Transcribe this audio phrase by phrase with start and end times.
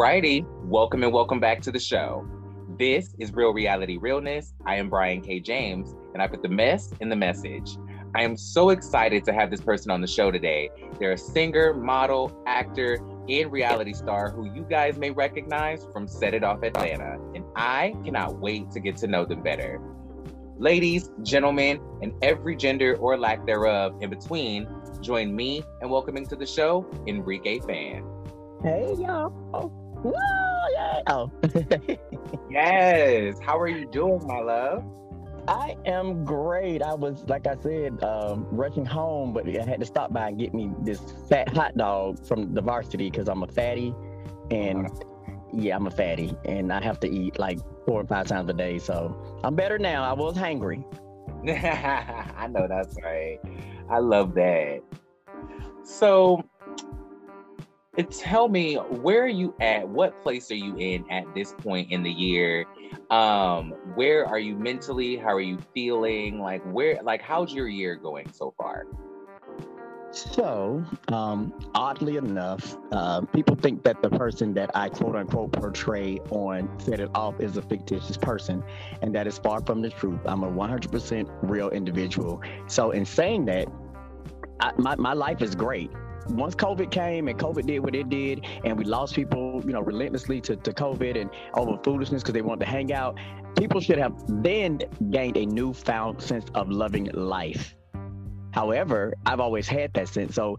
[0.00, 2.26] Alrighty, welcome and welcome back to the show.
[2.78, 4.54] This is Real Reality Realness.
[4.64, 5.40] I am Brian K.
[5.40, 7.76] James, and I put the mess in the message.
[8.14, 10.70] I am so excited to have this person on the show today.
[10.98, 16.32] They're a singer, model, actor, and reality star who you guys may recognize from Set
[16.32, 19.82] It Off Atlanta, and I cannot wait to get to know them better.
[20.56, 24.66] Ladies, gentlemen, and every gender or lack thereof in between,
[25.02, 28.02] join me in welcoming to the show Enrique Fann.
[28.62, 29.79] Hey y'all.
[30.02, 30.12] Woo,
[30.72, 31.00] yeah.
[31.08, 31.30] Oh.
[32.50, 33.38] yes.
[33.42, 34.84] How are you doing, my love?
[35.48, 36.82] I am great.
[36.82, 40.38] I was, like I said, um, rushing home, but I had to stop by and
[40.38, 43.94] get me this fat hot dog from the varsity because I'm a fatty.
[44.50, 44.88] And
[45.52, 46.36] yeah, I'm a fatty.
[46.44, 48.78] And I have to eat like four or five times a day.
[48.78, 50.04] So I'm better now.
[50.04, 50.84] I was hungry.
[51.48, 53.38] I know that's right.
[53.88, 54.80] I love that.
[55.82, 56.44] So
[58.10, 59.88] tell me where are you at?
[59.88, 62.66] What place are you in at this point in the year?
[63.10, 65.16] Um where are you mentally?
[65.16, 66.38] How are you feeling?
[66.40, 68.86] Like where like how's your year going so far?
[70.12, 76.18] So, um, oddly enough, uh, people think that the person that I quote unquote portray
[76.30, 78.64] on Set It Off is a fictitious person,
[79.02, 80.18] and that is far from the truth.
[80.26, 82.42] I'm a 100% real individual.
[82.66, 83.68] So, in saying that,
[84.58, 85.92] I, my, my life is great
[86.30, 89.80] once COVID came and COVID did what it did, and we lost people, you know,
[89.80, 93.18] relentlessly to, to COVID and over foolishness because they wanted to hang out,
[93.56, 94.80] people should have then
[95.10, 97.74] gained a newfound sense of loving life.
[98.52, 100.34] However, I've always had that sense.
[100.34, 100.56] So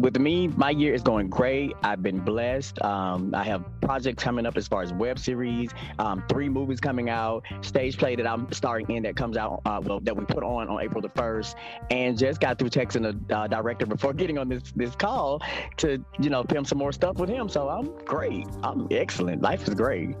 [0.00, 1.74] with me, my year is going great.
[1.82, 2.80] I've been blessed.
[2.82, 7.10] Um, I have projects coming up as far as web series, um, three movies coming
[7.10, 10.42] out, stage play that I'm starring in that comes out, uh, well, that we put
[10.42, 11.54] on on April the 1st,
[11.90, 15.42] and just got through texting the uh, director before getting on this this call
[15.76, 17.48] to, you know, film some more stuff with him.
[17.50, 18.46] So I'm great.
[18.62, 19.42] I'm excellent.
[19.42, 20.16] Life is great.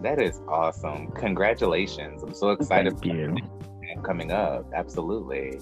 [0.00, 1.08] That is awesome.
[1.12, 2.22] Congratulations.
[2.22, 3.36] I'm so excited Thank you.
[4.02, 4.64] coming up.
[4.74, 5.60] Absolutely.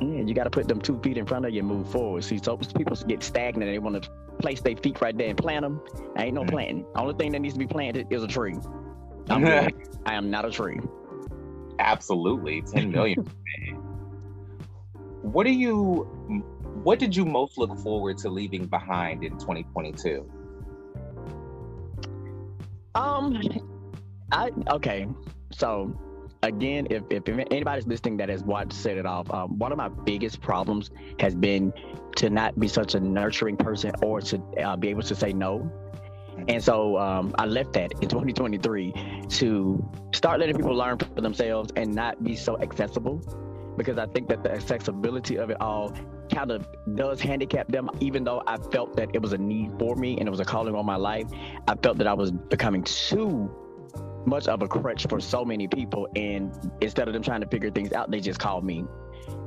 [0.00, 2.22] Yeah, you got to put them two feet in front of you and move forward.
[2.24, 3.68] See, so people get stagnant.
[3.68, 5.80] And they want to place their feet right there and plant them.
[6.16, 6.50] I ain't no mm-hmm.
[6.50, 6.86] planting.
[6.94, 8.56] Only thing that needs to be planted is a tree.
[9.30, 9.44] I'm
[10.06, 10.80] I am not a tree.
[11.78, 13.28] Absolutely, ten million.
[15.22, 16.04] what do you?
[16.82, 20.30] What did you most look forward to leaving behind in 2022?
[22.94, 23.40] Um,
[24.32, 25.06] I okay.
[25.52, 25.92] So
[26.42, 29.88] again, if, if anybody's listening that has watched Set It Off, um, one of my
[29.88, 31.72] biggest problems has been
[32.16, 35.70] to not be such a nurturing person or to uh, be able to say no.
[36.46, 41.72] And so um, I left that in 2023 to start letting people learn for themselves
[41.74, 43.20] and not be so accessible
[43.76, 45.92] because I think that the accessibility of it all
[46.32, 49.96] kind of does handicap them, even though I felt that it was a need for
[49.96, 51.26] me and it was a calling on my life.
[51.66, 53.50] I felt that I was becoming too
[54.28, 56.08] much of a crutch for so many people.
[56.16, 58.84] And instead of them trying to figure things out, they just called me.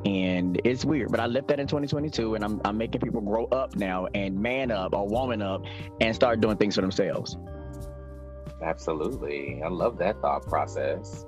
[0.05, 3.45] And it's weird, but I left that in 2022 and I'm, I'm making people grow
[3.45, 5.61] up now and man up or woman up
[5.99, 7.37] and start doing things for themselves.
[8.63, 9.61] Absolutely.
[9.63, 11.25] I love that thought process.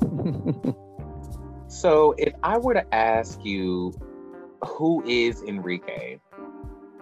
[1.68, 3.92] so, if I were to ask you,
[4.64, 6.18] who is Enrique?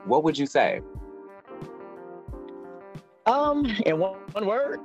[0.05, 0.81] What would you say?
[3.27, 4.81] Um, in one, one word,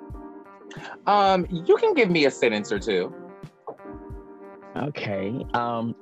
[1.07, 3.13] um, you can give me a sentence or two.
[4.75, 5.45] Okay.
[5.53, 5.95] Um,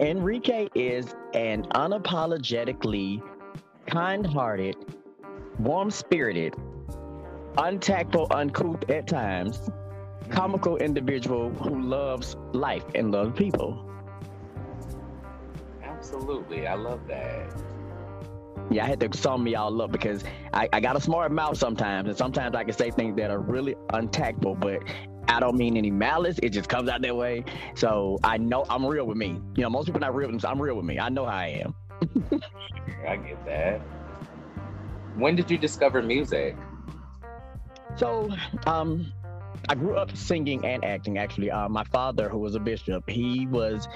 [0.00, 3.22] Enrique is an unapologetically
[3.86, 4.76] kind-hearted,
[5.58, 6.54] warm-spirited,
[7.58, 9.70] untactful, uncouth at times,
[10.28, 13.82] comical individual who loves life and loves people.
[15.82, 16.66] Absolutely.
[16.66, 17.52] I love that.
[18.70, 21.56] Yeah, I had to sum me all up because I, I got a smart mouth
[21.56, 24.82] sometimes, and sometimes I can say things that are really untactful, but
[25.28, 26.38] I don't mean any malice.
[26.42, 27.44] It just comes out that way.
[27.74, 29.40] So I know I'm real with me.
[29.56, 30.98] You know, most people not real with I'm real with me.
[30.98, 31.74] I know how I am.
[33.06, 33.80] I get that.
[35.16, 36.56] When did you discover music?
[37.96, 38.30] So,
[38.66, 39.12] um,
[39.68, 41.18] I grew up singing and acting.
[41.18, 43.88] Actually, uh, my father, who was a bishop, he was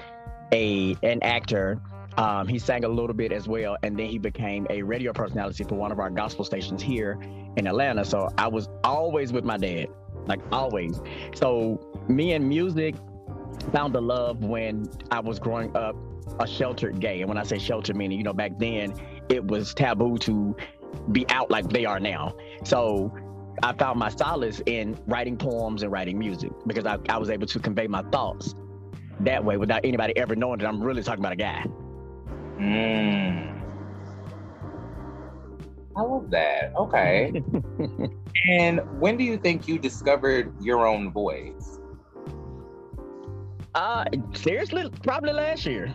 [0.51, 1.79] a an actor.
[2.17, 5.63] Um, he sang a little bit as well, and then he became a radio personality
[5.63, 7.17] for one of our gospel stations here
[7.57, 8.03] in Atlanta.
[8.03, 9.87] So I was always with my dad,
[10.25, 11.01] like always.
[11.33, 12.95] So me and music
[13.71, 15.95] found a love when I was growing up
[16.39, 17.21] a sheltered gay.
[17.21, 18.93] And when I say sheltered, meaning, you know, back then
[19.29, 20.55] it was taboo to
[21.11, 22.35] be out like they are now.
[22.63, 23.13] So
[23.63, 27.47] I found my solace in writing poems and writing music because I, I was able
[27.47, 28.55] to convey my thoughts
[29.21, 31.65] that way without anybody ever knowing that I'm really talking about a guy.
[32.61, 33.59] Mm.
[35.95, 36.73] I love that.
[36.77, 37.43] Okay.
[38.49, 41.79] and when do you think you discovered your own voice?
[43.73, 45.93] Uh seriously, probably last year.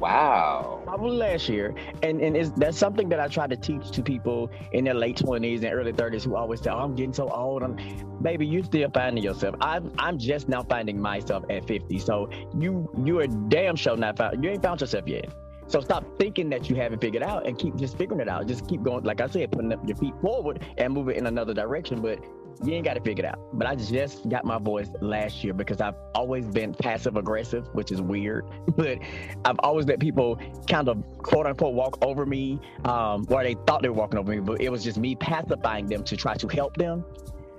[0.00, 0.82] Wow.
[0.84, 1.74] Probably last year.
[2.02, 5.16] And and it's, that's something that I try to teach to people in their late
[5.16, 7.62] 20s and early 30s who always say, oh, I'm getting so old.
[7.62, 7.76] I'm,
[8.20, 9.54] baby, you still finding yourself.
[9.60, 11.98] I'm I'm just now finding myself at 50.
[12.00, 15.32] So you you are damn sure not found you ain't found yourself yet.
[15.72, 18.46] So stop thinking that you haven't figured out and keep just figuring it out.
[18.46, 21.54] Just keep going, like I said, putting up your feet forward and moving in another
[21.54, 22.02] direction.
[22.02, 22.22] But
[22.62, 23.38] you ain't got to figure it out.
[23.54, 27.90] But I just got my voice last year because I've always been passive aggressive, which
[27.90, 28.44] is weird.
[28.76, 28.98] But
[29.46, 30.38] I've always let people
[30.68, 34.30] kind of quote unquote walk over me, um, or they thought they were walking over
[34.30, 37.04] me, but it was just me pacifying them to try to help them.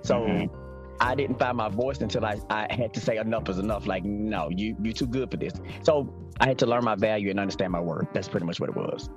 [0.02, 0.63] So mm-hmm.
[1.00, 3.86] I didn't find my voice until I, I had to say enough is enough.
[3.86, 5.52] Like, no, you you're too good for this.
[5.82, 8.08] So I had to learn my value and understand my worth.
[8.12, 9.10] That's pretty much what it was.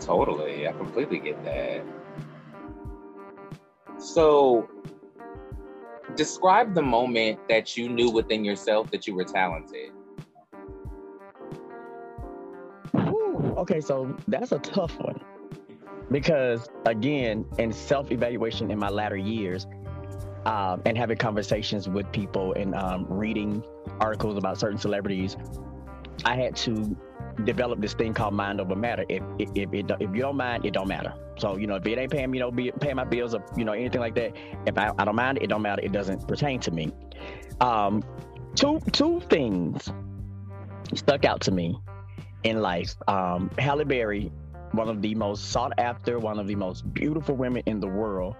[0.00, 0.68] Totally.
[0.68, 1.82] I completely get that.
[3.98, 4.68] So
[6.14, 9.92] describe the moment that you knew within yourself that you were talented.
[13.56, 15.20] Okay, so that's a tough one.
[16.10, 19.66] Because again, in self-evaluation in my latter years,
[20.46, 23.64] um, and having conversations with people and um, reading
[24.00, 25.36] articles about certain celebrities,
[26.24, 26.96] I had to
[27.44, 29.04] develop this thing called mind over matter.
[29.08, 31.12] If if, if, it, if you don't mind, it don't matter.
[31.36, 33.44] So you know, if it ain't paying me, you know, be, paying my bills or
[33.56, 35.82] you know anything like that, if I, I don't mind, it don't matter.
[35.82, 36.92] It doesn't pertain to me.
[37.60, 38.04] Um,
[38.54, 39.92] two two things
[40.94, 41.76] stuck out to me
[42.44, 42.94] in life.
[43.08, 44.30] Um, Halle Berry,
[44.70, 48.36] one of the most sought after, one of the most beautiful women in the world,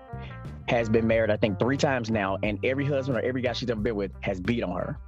[0.68, 3.70] has been married, I think, three times now, and every husband or every guy she's
[3.70, 4.98] ever been with has beat on her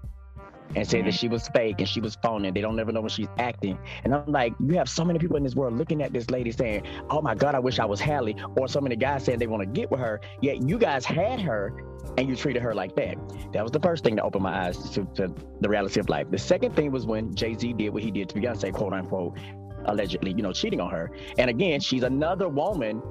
[0.76, 1.16] and said that mm-hmm.
[1.16, 2.52] she was fake and she was phoning.
[2.52, 3.78] They don't ever know when she's acting.
[4.04, 6.52] And I'm like, you have so many people in this world looking at this lady
[6.52, 9.46] saying, "Oh my God, I wish I was Halle, or so many guys saying they
[9.46, 10.20] want to get with her.
[10.40, 11.72] Yet you guys had her,
[12.16, 13.16] and you treated her like that.
[13.52, 16.30] That was the first thing to open my eyes to, to the reality of life.
[16.30, 19.38] The second thing was when Jay Z did what he did to Beyonce, quote unquote,
[19.86, 21.10] allegedly, you know, cheating on her.
[21.38, 23.02] And again, she's another woman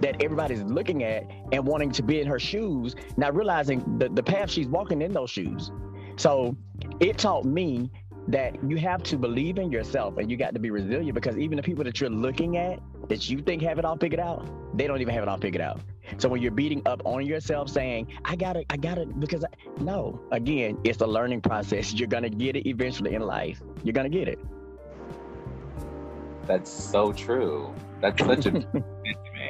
[0.00, 4.22] that everybody's looking at and wanting to be in her shoes, not realizing the, the
[4.22, 5.70] path she's walking in those shoes.
[6.16, 6.56] So
[7.00, 7.90] it taught me
[8.28, 11.56] that you have to believe in yourself and you got to be resilient because even
[11.56, 12.78] the people that you're looking at
[13.08, 15.62] that you think have it all figured out, they don't even have it all figured
[15.62, 15.80] out.
[16.18, 19.48] So when you're beating up on yourself saying, I gotta, I gotta, because I,
[19.80, 21.94] no, again, it's a learning process.
[21.94, 23.62] You're gonna get it eventually in life.
[23.82, 24.38] You're gonna get it.
[26.46, 27.74] That's so true.
[28.00, 28.66] That's such a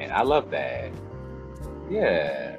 [0.08, 0.16] man.
[0.16, 0.90] I love that.
[1.90, 2.56] Yeah.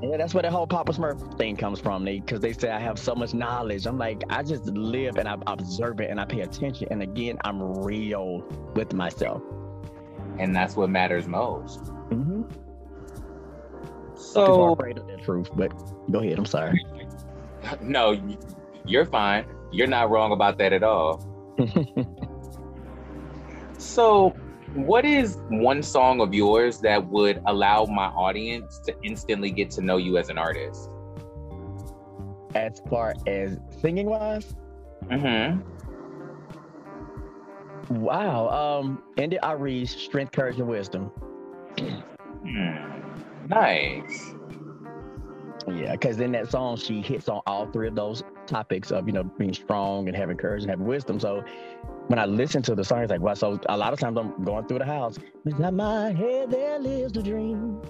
[0.00, 2.78] Yeah, that's where the whole Papa Smurf thing comes from, Nate, because they say I
[2.78, 3.84] have so much knowledge.
[3.84, 6.86] I'm like, I just live and I observe it and I pay attention.
[6.92, 9.42] And again, I'm real with myself.
[10.38, 11.82] And that's what matters most.
[12.10, 12.42] Mm-hmm.
[14.14, 15.72] So, afraid of the truth, but
[16.10, 16.38] go ahead.
[16.38, 16.84] I'm sorry.
[17.82, 18.16] No,
[18.86, 19.44] you're fine.
[19.72, 21.20] You're not wrong about that at all.
[23.78, 24.34] so,
[24.74, 29.80] what is one song of yours that would allow my audience to instantly get to
[29.80, 30.90] know you as an artist?
[32.54, 34.54] As far as singing wise?
[35.06, 35.60] Mm-hmm.
[37.94, 38.48] Wow.
[38.48, 41.10] Um, India Arie's Strength, Courage, and Wisdom.
[41.78, 42.98] Hmm.
[43.48, 44.34] Nice.
[45.66, 49.12] Yeah, because in that song she hits on all three of those topics of you
[49.12, 51.20] know being strong and having courage and having wisdom.
[51.20, 51.44] So
[52.08, 54.42] when I listen to the song, it's like, well, so a lot of times I'm
[54.42, 55.18] going through the house.
[55.44, 57.80] Inside my head there lives the dream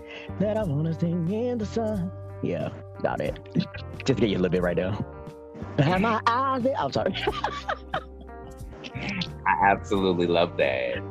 [0.41, 2.11] that I want to sing in the sun.
[2.43, 2.71] Yeah,
[3.03, 3.39] Not it.
[4.05, 4.97] Just get you a little bit right there.
[5.79, 6.67] Have my eyes.
[6.79, 7.15] I'm sorry.
[9.47, 11.03] I absolutely love that.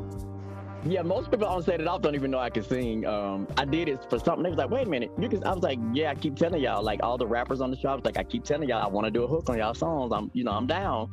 [0.85, 3.05] Yeah, most people on set it off don't even know I can sing.
[3.05, 4.43] Um, I did it for something.
[4.43, 5.43] They was like, "Wait a minute," you can.
[5.43, 7.89] I was like, "Yeah, I keep telling y'all." Like all the rappers on the show,
[7.89, 9.73] I was like, "I keep telling y'all, I want to do a hook on y'all
[9.73, 10.13] songs.
[10.13, 11.09] I'm, you know, I'm down."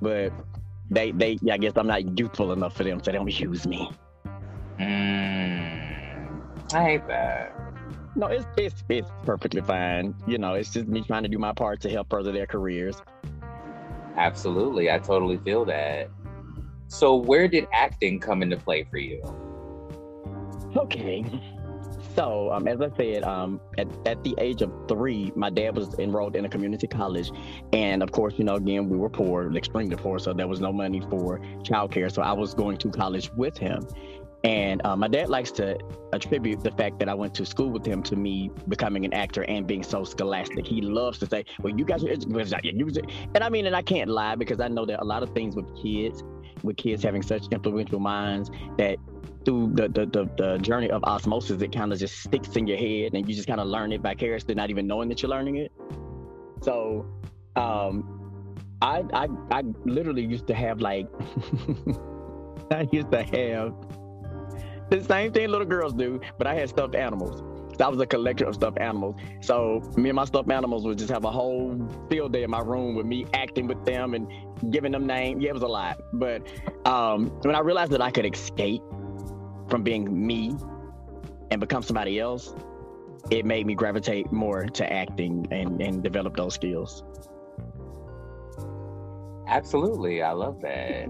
[0.00, 0.32] But
[0.90, 3.90] they, they, I guess I'm not youthful enough for them, so they don't use me.
[4.78, 6.40] Mm,
[6.72, 7.54] I hate that.
[8.14, 10.14] No, it's it's it's perfectly fine.
[10.26, 12.96] You know, it's just me trying to do my part to help further their careers.
[14.16, 16.10] Absolutely, I totally feel that.
[16.88, 19.22] So, where did acting come into play for you?
[20.76, 21.24] Okay.
[22.18, 25.96] So, um, as I said, um, at, at the age of three, my dad was
[26.00, 27.30] enrolled in a community college.
[27.72, 30.18] And of course, you know, again, we were poor, extremely poor.
[30.18, 32.10] So, there was no money for childcare.
[32.10, 33.86] So, I was going to college with him.
[34.44, 35.78] And uh, my dad likes to
[36.12, 39.42] attribute the fact that I went to school with him to me becoming an actor
[39.44, 40.64] and being so scholastic.
[40.64, 44.36] He loves to say, "Well, you guys are," and I mean, and I can't lie
[44.36, 46.22] because I know that a lot of things with kids
[46.62, 48.96] with kids having such influential minds that
[49.44, 52.78] through the the, the, the journey of osmosis, it kind of just sticks in your
[52.78, 55.56] head and you just kind of learn it vicariously, not even knowing that you're learning
[55.56, 55.72] it.
[56.62, 57.06] So,
[57.56, 58.46] um,
[58.82, 61.06] I I I literally used to have like
[62.70, 63.74] I used to have
[64.90, 67.42] the same thing little girls do, but I had stuffed animals.
[67.80, 69.16] I was a collector of stuffed animals.
[69.40, 71.78] So me and my stuffed animals would just have a whole
[72.10, 74.28] field day in my room with me acting with them and
[74.72, 75.42] giving them names.
[75.42, 76.00] Yeah, it was a lot.
[76.12, 76.42] But
[76.86, 78.82] um, when I realized that I could escape
[79.68, 80.56] from being me
[81.50, 82.52] and become somebody else,
[83.30, 87.04] it made me gravitate more to acting and, and develop those skills.
[89.46, 90.22] Absolutely.
[90.22, 91.08] I love that.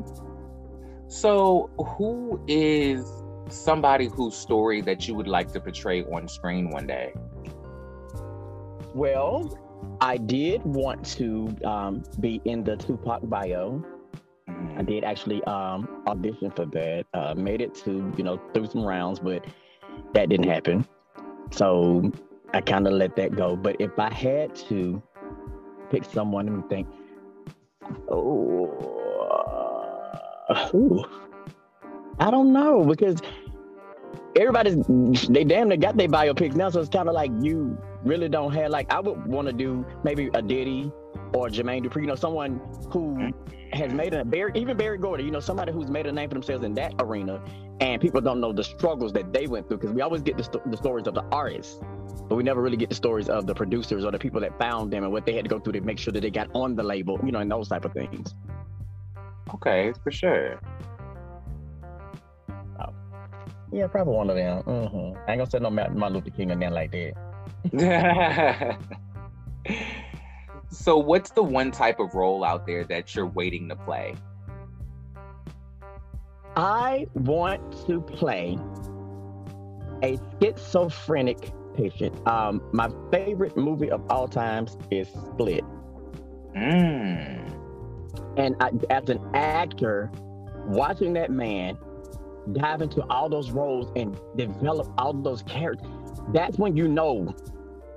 [1.09, 3.11] So, who is
[3.53, 7.13] somebody whose story that you would like to portray on screen one day?
[8.95, 9.59] Well,
[10.01, 13.85] I did want to um, be in the Tupac bio.
[14.47, 14.85] I mm-hmm.
[14.85, 17.05] did actually um, audition for that.
[17.15, 19.45] Uh, made it to you know through some rounds, but
[20.15, 20.87] that didn't happen.
[21.51, 22.13] So
[22.55, 23.57] I kind of let that go.
[23.57, 25.03] But if I had to
[25.91, 26.89] pick someone, me think.
[28.11, 28.69] Oh,
[30.49, 31.28] uh,
[32.21, 33.21] I don't know because
[34.37, 34.77] everybody's
[35.29, 38.53] they damn near got their biopics now, so it's kind of like you really don't
[38.53, 40.91] have like I would want to do maybe a Diddy
[41.35, 42.61] or Jermaine Dupri, you know, someone
[42.91, 43.31] who
[43.73, 46.35] has made a Berry, even Berry Gordy, you know, somebody who's made a name for
[46.35, 47.43] themselves in that arena,
[47.81, 50.45] and people don't know the struggles that they went through because we always get the,
[50.45, 51.79] st- the stories of the artists,
[52.29, 54.91] but we never really get the stories of the producers or the people that found
[54.93, 56.75] them and what they had to go through to make sure that they got on
[56.75, 58.35] the label, you know, and those type of things.
[59.55, 60.61] Okay, for sure.
[63.73, 64.63] Yeah, probably one of them.
[64.63, 65.19] Mm-hmm.
[65.27, 67.15] I ain't gonna say no Martin Luther King or nothing like that.
[70.71, 74.15] so, what's the one type of role out there that you're waiting to play?
[76.57, 78.59] I want to play
[80.03, 82.27] a schizophrenic patient.
[82.27, 85.65] Um, my favorite movie of all times is Split.
[86.57, 87.55] Mm.
[88.37, 90.11] And I, as an actor,
[90.67, 91.79] watching that man
[92.53, 95.91] dive into all those roles and develop all those characters,
[96.33, 97.35] that's when you know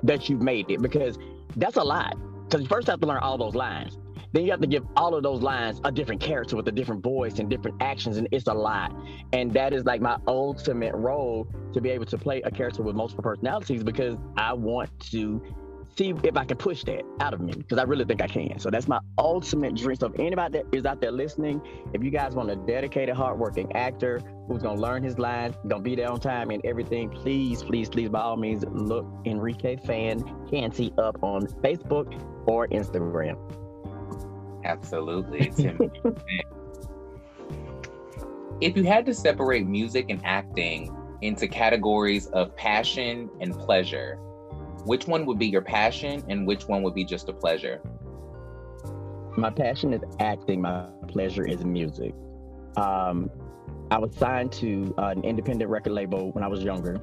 [0.04, 1.18] that you've made it because
[1.56, 2.16] that's a lot.
[2.46, 3.98] Because you first have to learn all those lines.
[4.34, 7.04] Then you have to give all of those lines a different character with a different
[7.04, 8.96] voice and different actions, and it's a lot.
[9.34, 12.96] And that is like my ultimate role to be able to play a character with
[12.96, 15.42] multiple personalities because I want to
[15.98, 18.60] see if I can push that out of me because I really think I can.
[18.60, 19.96] So that's my ultimate dream.
[19.96, 21.62] So if anybody that is out there listening,
[21.94, 25.96] if you guys want a dedicated, hardworking actor who's gonna learn his lines, gonna be
[25.96, 30.94] there on time and everything, please, please, please, by all means, look Enrique Fan Canty
[30.98, 33.38] up on Facebook or Instagram.
[34.64, 35.52] Absolutely.
[38.62, 44.20] if you had to separate music and acting into categories of passion and pleasure,
[44.86, 47.82] which one would be your passion and which one would be just a pleasure?
[49.38, 52.14] My passion is acting, my pleasure is music.
[52.76, 53.30] Um,
[53.90, 57.02] I was signed to uh, an independent record label when I was younger.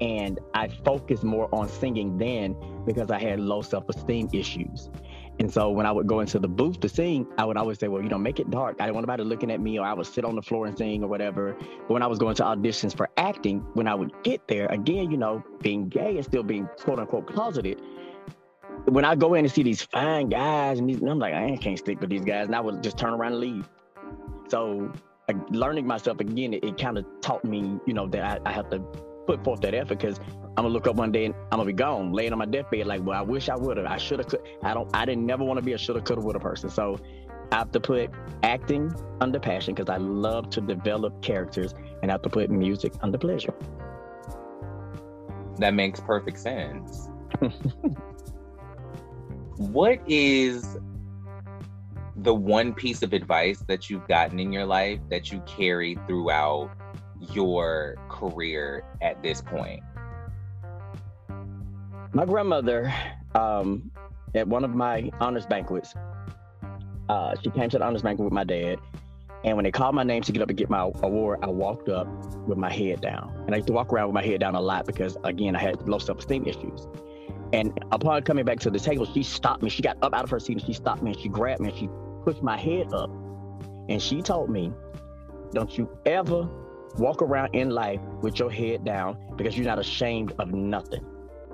[0.00, 4.90] And I focused more on singing then because I had low self esteem issues.
[5.42, 7.88] And so when I would go into the booth to sing, I would always say,
[7.88, 8.76] well, you know, make it dark.
[8.78, 10.78] I didn't want anybody looking at me or I would sit on the floor and
[10.78, 11.56] sing or whatever.
[11.58, 15.10] But when I was going to auditions for acting, when I would get there, again,
[15.10, 17.82] you know, being gay and still being quote unquote closeted,
[18.84, 21.56] when I go in and see these fine guys and, these, and I'm like, I
[21.56, 22.46] can't stick with these guys.
[22.46, 23.68] And I would just turn around and leave.
[24.46, 24.92] So
[25.50, 28.70] learning myself again, it, it kind of taught me, you know, that I, I have
[28.70, 28.80] to
[29.26, 31.72] put forth that effort because I'm gonna look up one day and I'm gonna be
[31.72, 32.86] gone, laying on my deathbed.
[32.86, 33.86] Like, well, I wish I would have.
[33.86, 34.28] I should have.
[34.28, 34.40] Could.
[34.62, 34.88] I don't.
[34.94, 36.68] I didn't never want to be a shoulda, coulda, woulda person.
[36.70, 36.98] So
[37.50, 38.10] I have to put
[38.42, 42.92] acting under passion because I love to develop characters, and I have to put music
[43.02, 43.54] under pleasure.
[45.58, 47.08] That makes perfect sense.
[49.56, 50.78] what is
[52.16, 56.70] the one piece of advice that you've gotten in your life that you carry throughout
[57.32, 57.96] your
[58.30, 59.82] career at this point?
[62.12, 62.92] My grandmother,
[63.34, 63.90] um,
[64.34, 65.94] at one of my honors banquets,
[67.08, 68.78] uh, she came to the honors banquet with my dad.
[69.44, 71.88] And when they called my name to get up and get my award, I walked
[71.88, 72.06] up
[72.46, 73.34] with my head down.
[73.46, 75.60] And I used to walk around with my head down a lot because, again, I
[75.60, 76.86] had low self esteem issues.
[77.52, 79.68] And upon coming back to the table, she stopped me.
[79.68, 81.70] She got up out of her seat and she stopped me and she grabbed me
[81.70, 81.88] and she
[82.24, 83.10] pushed my head up.
[83.88, 84.72] And she told me,
[85.52, 86.48] Don't you ever
[86.98, 91.04] walk around in life with your head down because you're not ashamed of nothing.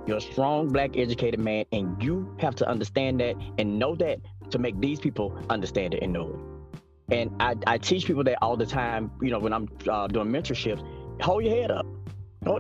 [0.07, 4.21] You're a strong, black, educated man, and you have to understand that and know that
[4.51, 7.15] to make these people understand it and know it.
[7.15, 10.29] And I, I teach people that all the time, you know, when I'm uh, doing
[10.29, 10.83] mentorships,
[11.21, 11.87] hold your head up.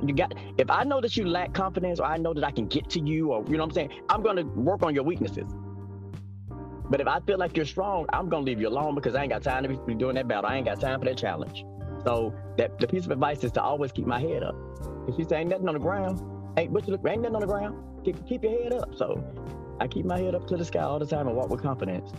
[0.02, 2.66] You got if I know that you lack confidence or I know that I can
[2.66, 5.50] get to you or you know what I'm saying, I'm gonna work on your weaknesses.
[6.90, 9.30] But if I feel like you're strong, I'm gonna leave you alone because I ain't
[9.30, 10.50] got time to be doing that battle.
[10.50, 11.64] I ain't got time for that challenge.
[12.04, 14.54] So that the piece of advice is to always keep my head up.
[15.08, 16.20] If she's saying "Ain't nothing on the ground,
[16.58, 18.04] ain't but you look ain't nothing on the ground.
[18.04, 18.94] Keep, keep your head up.
[18.96, 19.22] So
[19.80, 22.12] I keep my head up to the sky all the time and walk with confidence.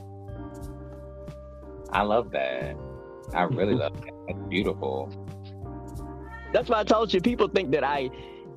[1.91, 2.75] I love that.
[3.33, 4.13] I really love that.
[4.27, 5.11] That's beautiful.
[6.53, 7.21] That's why I told you.
[7.21, 8.09] People think that I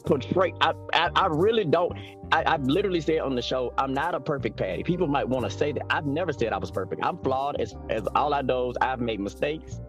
[0.07, 0.53] portray.
[0.61, 1.93] I I, I really don't.
[2.33, 4.83] I, I've literally said on the show, I'm not a perfect Patty.
[4.83, 5.83] People might want to say that.
[5.91, 7.05] I've never said I was perfect.
[7.05, 9.81] I'm flawed as as all I know is I've made mistakes.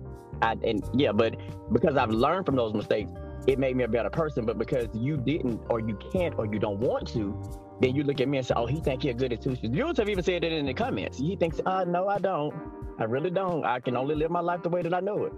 [0.44, 1.36] I, and yeah, but
[1.72, 3.12] because I've learned from those mistakes,
[3.48, 4.46] it made me a better person.
[4.46, 7.42] But because you didn't, or you can't, or you don't want to,
[7.82, 9.86] then you look at me and say, "Oh, he think he's good at tuition." You
[9.88, 11.18] have even said it in the comments.
[11.18, 12.54] He thinks, "Uh, no, I don't.
[13.00, 13.66] I really don't.
[13.66, 15.34] I can only live my life the way that I know it."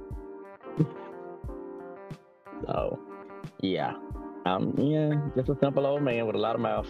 [2.66, 3.00] so,
[3.62, 3.94] yeah,
[4.46, 6.88] um, yeah, just a simple old man with a lot of mouth.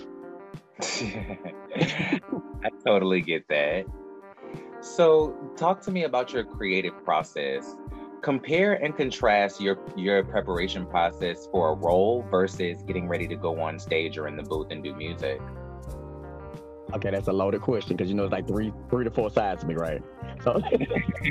[0.81, 3.85] I totally get that.
[4.81, 7.75] So, talk to me about your creative process.
[8.25, 13.61] Compare and contrast your your preparation process for a role versus getting ready to go
[13.61, 15.39] on stage or in the booth and do music.
[16.91, 19.61] Okay, that's a loaded question because you know it's like three three to four sides
[19.61, 20.01] to me, right?
[20.43, 20.59] So,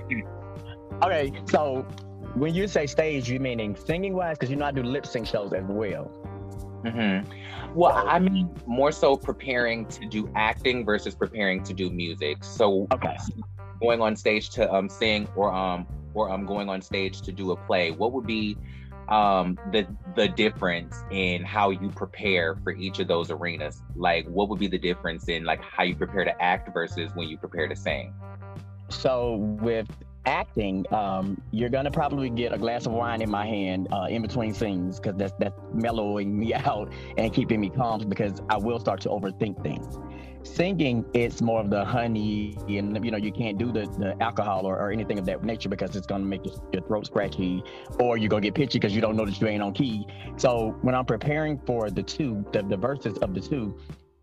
[1.02, 1.82] okay, so
[2.34, 4.38] when you say stage, you meaning singing wise?
[4.38, 6.12] Because you know I do lip sync shows as well.
[6.84, 7.74] Mm-hmm.
[7.74, 12.44] Well, I mean more so preparing to do acting versus preparing to do music.
[12.44, 13.16] So, okay.
[13.80, 17.52] going on stage to um, sing or um or I'm going on stage to do
[17.52, 18.56] a play, what would be
[19.08, 23.82] um the the difference in how you prepare for each of those arenas?
[23.94, 27.28] Like, what would be the difference in like how you prepare to act versus when
[27.28, 28.14] you prepare to sing?
[28.88, 29.88] So with
[30.26, 34.22] acting, um, you're gonna probably get a glass of wine in my hand uh, in
[34.22, 38.78] between scenes because that's that's mellowing me out and keeping me calm because I will
[38.78, 39.98] start to overthink things.
[40.44, 44.66] Singing, it's more of the honey, and you know you can't do the, the alcohol
[44.66, 47.64] or, or anything of that nature because it's gonna make your, your throat scratchy,
[47.98, 50.06] or you're gonna get pitchy because you don't know that you ain't on key.
[50.36, 53.74] So when I'm preparing for the two, the, the verses of the two,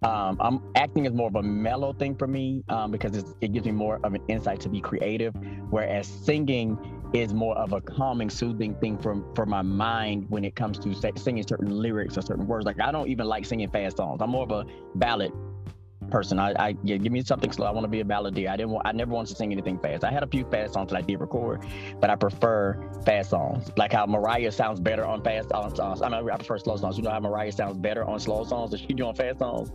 [0.03, 3.65] um, I'm acting is more of a mellow thing for me um, because it gives
[3.65, 5.33] me more of an insight to be creative,
[5.71, 6.77] whereas singing
[7.13, 10.93] is more of a calming, soothing thing for for my mind when it comes to
[11.17, 12.65] singing certain lyrics or certain words.
[12.65, 14.21] Like I don't even like singing fast songs.
[14.21, 15.33] I'm more of a ballad
[16.11, 16.39] person.
[16.39, 17.65] I, I yeah, give me something slow.
[17.65, 18.49] I want to be a balladeer.
[18.49, 20.03] I didn't want, I never wanted to sing anything fast.
[20.03, 21.65] I had a few fast songs that I did record,
[21.99, 23.71] but I prefer fast songs.
[23.77, 26.01] Like how Mariah sounds better on fast songs.
[26.01, 26.97] I mean, I prefer slow songs.
[26.97, 29.71] You know how Mariah sounds better on slow songs than she do on fast songs.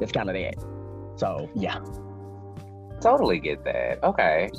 [0.00, 0.54] It's kind of that.
[1.16, 1.80] So yeah.
[3.00, 4.02] Totally get that.
[4.02, 4.50] Okay.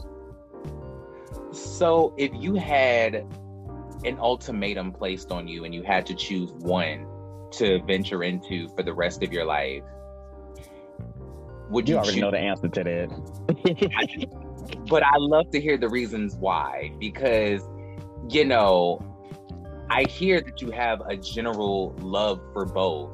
[1.51, 3.25] So if you had
[4.05, 7.05] an ultimatum placed on you and you had to choose one
[7.51, 9.83] to venture into for the rest of your life,
[11.69, 13.09] would you, you already choose- know the answer to that?
[14.89, 17.61] but I love to hear the reasons why because
[18.29, 19.01] you know
[19.89, 23.11] I hear that you have a general love for both,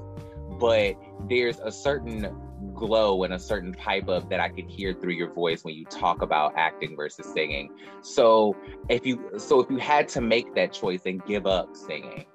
[0.60, 0.96] but
[1.30, 2.28] there's a certain
[2.74, 5.86] glow and a certain type of that I could hear through your voice when you
[5.86, 7.70] talk about acting versus singing.
[8.02, 8.56] So
[8.90, 12.26] if you so if you had to make that choice and give up singing,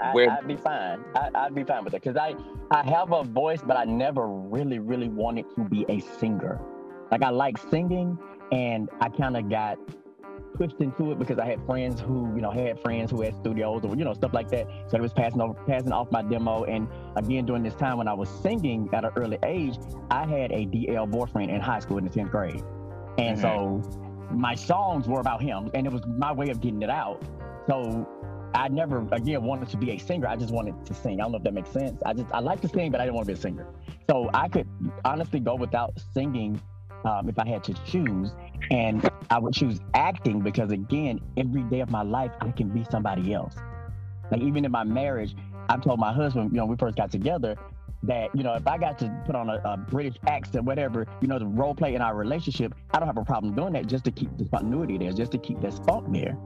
[0.00, 1.04] I, I'd be fine.
[1.14, 2.34] I, would be fine with it because I
[2.70, 6.60] I have a voice, but I never really really wanted to be a singer.
[7.10, 8.18] Like I like singing,
[8.52, 9.78] and I kind of got
[10.56, 13.84] pushed into it because I had friends who, you know, had friends who had studios
[13.84, 14.66] or you know stuff like that.
[14.88, 16.64] So it was passing over, passing off my demo.
[16.64, 19.78] And again, during this time when I was singing at an early age,
[20.10, 22.62] I had a DL boyfriend in high school in the tenth grade,
[23.18, 23.82] and mm-hmm.
[23.82, 23.82] so
[24.30, 27.22] my songs were about him, and it was my way of getting it out.
[27.66, 28.08] So
[28.56, 30.26] I never again wanted to be a singer.
[30.26, 31.20] I just wanted to sing.
[31.20, 32.00] I don't know if that makes sense.
[32.04, 33.66] I just I like to sing, but I didn't want to be a singer.
[34.08, 34.68] So I could
[35.04, 36.60] honestly go without singing
[37.04, 38.32] um, if I had to choose.
[38.70, 42.84] And I would choose acting because, again, every day of my life, I can be
[42.90, 43.54] somebody else.
[44.30, 45.36] Like, even in my marriage,
[45.68, 47.56] I told my husband, you know, we first got together,
[48.02, 51.28] that, you know, if I got to put on a, a British accent, whatever, you
[51.28, 54.04] know, the role play in our relationship, I don't have a problem doing that just
[54.04, 56.36] to keep the continuity there, just to keep that spunk there.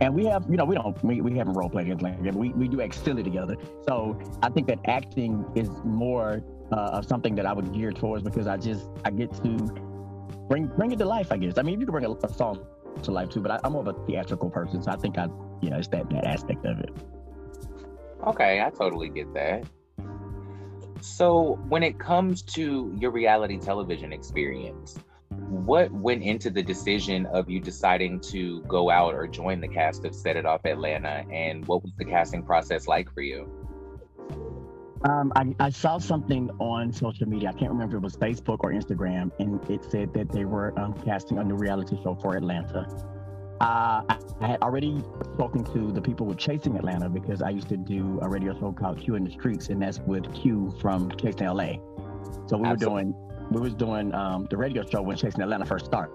[0.00, 2.34] And we have, you know, we don't, we, we haven't role played anything like that.
[2.34, 3.56] We, we do act silly together.
[3.86, 8.24] So I think that acting is more uh, of something that I would gear towards
[8.24, 9.84] because I just, I get to
[10.48, 11.58] bring bring it to life, I guess.
[11.58, 12.64] I mean, you can bring a, a song
[13.02, 15.26] to life too, but I, am more of a theatrical person, so I think I,
[15.60, 16.90] you know, it's that that aspect of it.
[18.26, 19.64] Okay, I totally get that.
[21.00, 24.98] So, when it comes to your reality television experience,
[25.48, 30.04] what went into the decision of you deciding to go out or join the cast
[30.04, 33.48] of Set It Off Atlanta, and what was the casting process like for you?
[35.04, 37.50] Um, I, I, saw something on social media.
[37.50, 40.78] I can't remember if it was Facebook or Instagram, and it said that they were
[40.78, 42.88] um, casting a new reality show for Atlanta.
[43.60, 44.02] Uh,
[44.40, 45.02] I had already
[45.34, 48.72] spoken to the people with Chasing Atlanta because I used to do a radio show
[48.72, 51.74] called Q in the Streets, and that's with Q from Chasing LA.
[52.46, 52.72] So we Absolutely.
[52.72, 53.14] were doing
[53.50, 56.14] we was doing um, the radio show when Chasing Atlanta first started.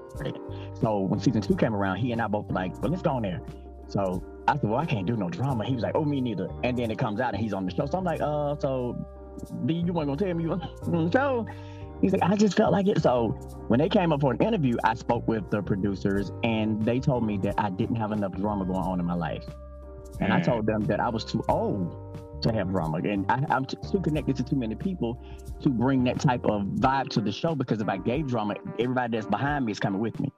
[0.81, 3.11] So when season two came around, he and I both were like, "Well, let's go
[3.11, 3.41] on there."
[3.89, 5.65] So I said, well, I can't do no drama.
[5.65, 6.49] He was like, oh, me neither.
[6.63, 7.85] And then it comes out and he's on the show.
[7.85, 8.95] So I'm like, uh, so
[9.65, 10.59] B, you weren't gonna tell me you on
[11.05, 11.45] the show?
[12.01, 13.01] He's like, I just felt like it.
[13.01, 13.29] So
[13.67, 17.25] when they came up for an interview, I spoke with the producers and they told
[17.25, 19.45] me that I didn't have enough drama going on in my life.
[20.19, 20.35] And mm.
[20.35, 21.95] I told them that I was too old
[22.41, 22.97] to have drama.
[22.97, 25.21] And I, am too connected to too many people
[25.61, 29.17] to bring that type of vibe to the show because if I gave drama, everybody
[29.17, 30.31] that's behind me is coming with me.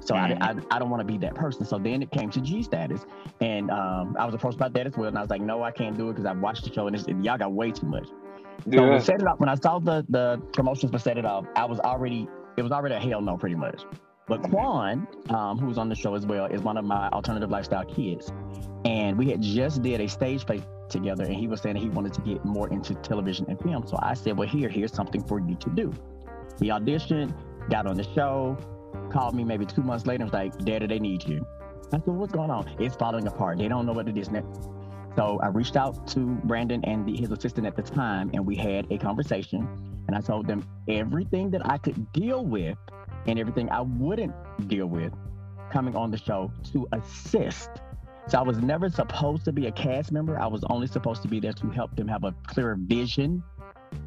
[0.00, 0.42] So mm-hmm.
[0.42, 1.64] I, I, I, don't want to be that person.
[1.64, 3.04] So then it came to G status.
[3.40, 5.08] And um, I was approached about that as well.
[5.08, 6.96] And I was like, no, I can't do it because I've watched the show and,
[7.08, 8.08] and y'all got way too much.
[8.64, 8.98] So yeah.
[8.98, 9.40] set it up.
[9.40, 12.72] When I saw the the promotions for set it up, I was already it was
[12.72, 13.84] already a hell no, pretty much.
[14.30, 14.40] But.
[14.50, 18.32] Quan, um, who's on the show as well, is one of my alternative lifestyle kids,
[18.84, 22.14] and we had just did a stage play together, and he was saying he wanted
[22.14, 23.86] to get more into television and film.
[23.86, 25.92] So I said, well, here, here's something for you to do.
[26.58, 27.34] He auditioned,
[27.70, 28.56] got on the show,
[29.10, 31.46] called me maybe two months later and was like, Daddy, they need you.
[31.92, 32.68] I said, What's going on?
[32.78, 33.58] It's falling apart.
[33.58, 34.68] They don't know what it is next.
[35.16, 38.54] So I reached out to Brandon and the, his assistant at the time, and we
[38.56, 39.68] had a conversation.
[40.06, 42.76] And I told them everything that I could deal with
[43.26, 44.34] and everything I wouldn't
[44.68, 45.12] deal with
[45.70, 47.70] coming on the show to assist.
[48.28, 50.38] So I was never supposed to be a cast member.
[50.38, 53.42] I was only supposed to be there to help them have a clearer vision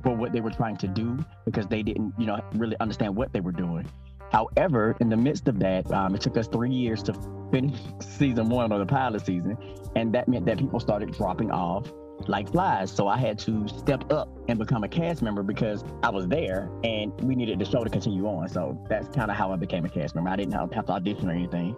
[0.02, 3.34] for what they were trying to do because they didn't, you know, really understand what
[3.34, 3.88] they were doing.
[4.32, 7.14] However, in the midst of that, um, it took us three years to
[7.52, 9.58] finish season one or the pilot season,
[9.96, 11.92] and that meant that people started dropping off
[12.28, 12.92] like flies.
[12.92, 16.70] So I had to step up and become a cast member because I was there
[16.84, 18.48] and we needed the show to continue on.
[18.50, 20.30] So that's kind of how I became a cast member.
[20.30, 21.76] I didn't have to audition or anything.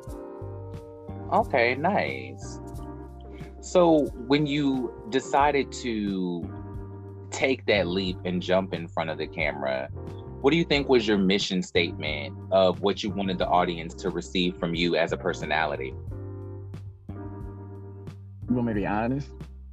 [1.34, 2.60] Okay, nice.
[3.62, 6.48] So when you decided to
[7.32, 9.90] take that leap and jump in front of the camera,
[10.42, 14.12] what do you think was your mission statement of what you wanted the audience to
[14.12, 15.96] receive from you as a personality?
[17.10, 19.32] You want me to be honest?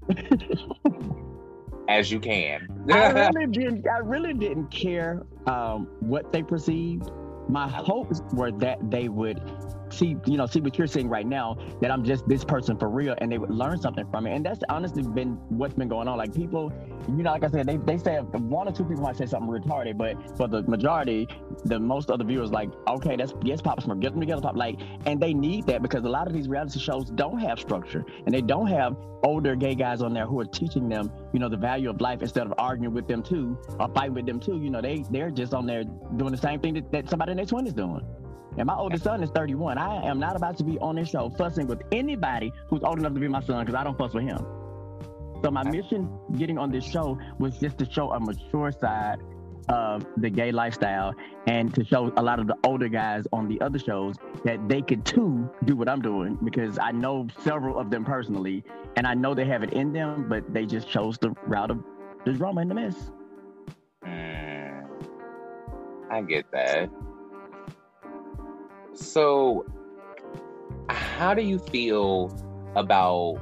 [1.89, 2.69] as you can.
[2.91, 3.87] I really didn't.
[3.89, 7.11] I really didn't care um, what they perceived.
[7.49, 9.41] My hopes were that they would
[9.93, 12.89] see, you know, see what you're seeing right now, that I'm just this person for
[12.89, 14.35] real and they would learn something from it.
[14.35, 16.19] And that's honestly been what's been going on.
[16.19, 16.73] Like people,
[17.09, 19.51] you know, like I said, they, they say one or two people might say something
[19.51, 21.29] retarded, but for the majority,
[21.65, 24.57] the most of the viewers like, okay, that's yes, Pop Smurf, get them together, Pop.
[24.57, 28.05] Like, and they need that because a lot of these reality shows don't have structure
[28.27, 31.49] and they don't have older gay guys on there who are teaching them, you know,
[31.49, 34.61] the value of life instead of arguing with them too or fighting with them too.
[34.61, 35.85] You know, they they're just on there
[36.17, 38.05] doing the same thing that, that somebody in their 20s doing.
[38.59, 39.79] And my oldest son is 31.
[39.79, 43.15] I am not about to be on this show fussing with anybody who's old enough
[43.15, 44.45] to be my son because I don't fuss with him.
[45.43, 49.19] So my mission getting on this show was just to show a mature side
[49.69, 51.15] of the gay lifestyle
[51.47, 54.83] and to show a lot of the older guys on the other shows that they
[54.83, 58.65] could too do what I'm doing because I know several of them personally
[58.97, 61.83] and I know they have it in them, but they just chose the route of
[62.25, 63.11] the drama and the mess.
[64.05, 64.85] Mm,
[66.11, 66.91] I get that.
[68.95, 69.67] So,
[70.89, 72.37] how do you feel
[72.77, 73.41] about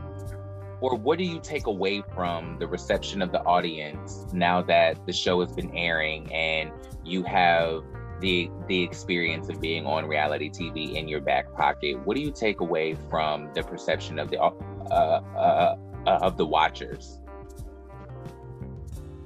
[0.81, 5.13] or what do you take away from the reception of the audience now that the
[5.13, 6.71] show has been airing and
[7.05, 7.83] you have
[8.21, 11.99] the the experience of being on reality TV in your back pocket?
[12.07, 14.53] What do you take away from the perception of the uh,
[14.91, 17.20] uh, uh, of the watchers?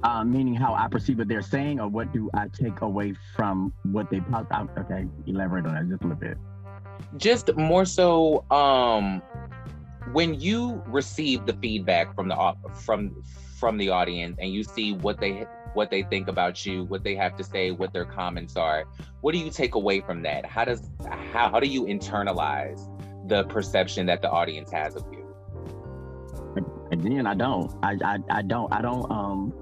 [0.05, 3.73] Uh, meaning how I perceive what they're saying, or what do I take away from
[3.85, 4.21] what they?
[4.79, 6.37] Okay, elaborate on that just a little bit.
[7.17, 9.23] Just more so, um,
[10.13, 13.23] when you receive the feedback from the from
[13.59, 17.15] from the audience and you see what they what they think about you, what they
[17.15, 18.85] have to say, what their comments are,
[19.23, 20.45] what do you take away from that?
[20.45, 20.91] How does
[21.33, 22.79] how, how do you internalize
[23.27, 25.35] the perception that the audience has of you?
[26.93, 27.73] Again, I don't.
[27.83, 28.71] I I, I don't.
[28.71, 29.11] I don't.
[29.11, 29.55] Um,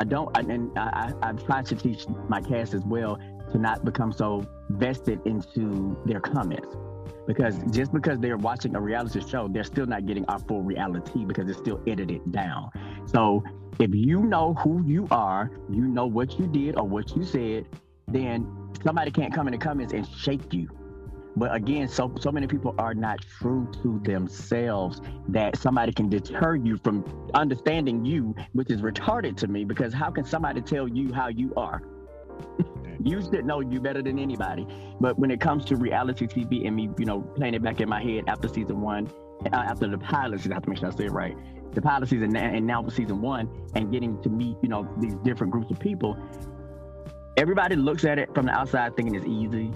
[0.00, 0.36] I don't.
[0.36, 3.18] And I I've tried to teach my cast as well
[3.52, 6.76] to not become so vested into their comments
[7.26, 11.24] because just because they're watching a reality show, they're still not getting our full reality
[11.24, 12.70] because it's still edited down.
[13.06, 13.42] So
[13.78, 17.66] if you know who you are, you know what you did or what you said,
[18.08, 18.46] then
[18.84, 20.68] somebody can't come in the comments and shake you.
[21.36, 26.54] But again, so so many people are not true to themselves that somebody can deter
[26.54, 31.12] you from understanding you, which is retarded to me because how can somebody tell you
[31.12, 31.82] how you are?
[33.04, 34.66] you should know you better than anybody.
[35.00, 37.88] But when it comes to reality TV and me, you know, playing it back in
[37.88, 39.10] my head after season one,
[39.46, 41.36] uh, after the pilot season, I have to make sure I say it right.
[41.72, 45.14] The pilot season and now for season one, and getting to meet, you know, these
[45.24, 46.16] different groups of people.
[47.36, 49.72] Everybody looks at it from the outside thinking it's easy.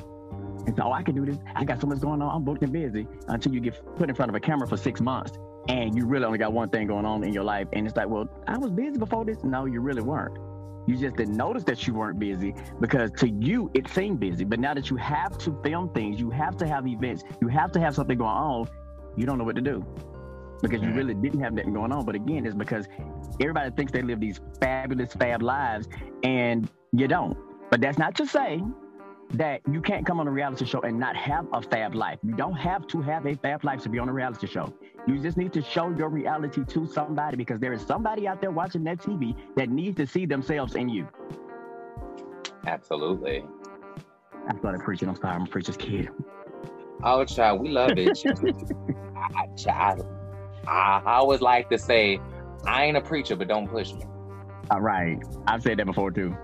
[0.69, 1.39] And so, oh, I can do this.
[1.57, 2.31] I got so much going on.
[2.31, 5.01] I'm booked and busy until you get put in front of a camera for six
[5.01, 5.33] months
[5.67, 7.69] and you really only got one thing going on in your life.
[7.73, 9.43] And it's like, well, I was busy before this.
[9.43, 10.37] No, you really weren't.
[10.87, 14.45] You just didn't notice that you weren't busy because to you it seemed busy.
[14.45, 17.73] But now that you have to film things, you have to have events, you have
[17.73, 18.69] to have something going on,
[19.17, 19.83] you don't know what to do
[20.61, 22.05] because you really didn't have nothing going on.
[22.05, 22.89] But again, it's because
[23.41, 25.89] everybody thinks they live these fabulous, fab lives
[26.25, 27.39] and you don't.
[27.71, 28.61] But that's not to say
[29.31, 32.19] that you can't come on a reality show and not have a fab life.
[32.23, 34.73] You don't have to have a fab life to be on a reality show.
[35.07, 38.51] You just need to show your reality to somebody because there is somebody out there
[38.51, 41.07] watching that TV that needs to see themselves in you.
[42.67, 43.45] Absolutely.
[44.49, 45.09] I started preaching.
[45.09, 46.09] I'm sorry, I'm a preacher's kid.
[47.03, 48.19] Oh, child, we love it.
[49.17, 50.07] I, child,
[50.67, 52.19] I, I always like to say,
[52.65, 54.03] I ain't a preacher, but don't push me.
[54.71, 55.19] All right.
[55.47, 56.37] I've said that before too.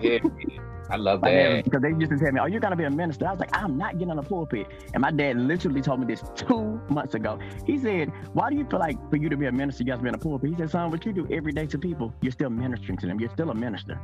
[0.00, 0.18] yeah.
[0.90, 1.64] I love that.
[1.64, 3.56] Because they used to tell me, "Oh, you're gonna be a minister." I was like,
[3.56, 7.14] "I'm not getting on a pulpit." And my dad literally told me this two months
[7.14, 7.38] ago.
[7.66, 9.96] He said, "Why do you feel like for you to be a minister, you got
[9.96, 12.12] to be in a pulpit?" He said, "Son, what you do every day to people,
[12.20, 13.20] you're still ministering to them.
[13.20, 13.98] You're still a minister."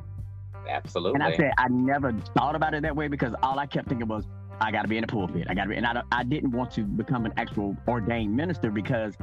[0.69, 1.15] Absolutely.
[1.15, 4.09] And I said, I never thought about it that way because all I kept thinking
[4.09, 4.27] was,
[4.61, 5.47] I got to be in the pulpit.
[5.49, 8.71] I got to be, and I, I didn't want to become an actual ordained minister
[8.71, 9.15] because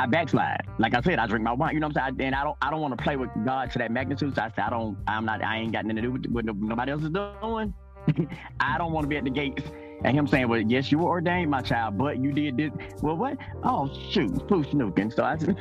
[0.00, 0.66] I backslide.
[0.78, 1.74] Like I said, I drink my wine.
[1.74, 2.28] You know what I'm saying?
[2.28, 4.34] And I don't I don't want to play with God to that magnitude.
[4.34, 4.96] So I said I don't.
[5.06, 5.44] I'm not.
[5.44, 7.74] I ain't got nothing to do with what nobody else is doing.
[8.60, 9.62] I don't want to be at the gates.
[10.02, 12.70] And him saying, "Well, yes, you were ordained, my child, but you did this."
[13.02, 13.36] Well, what?
[13.62, 15.14] Oh, shoot, poo snooking.
[15.14, 15.58] So I just.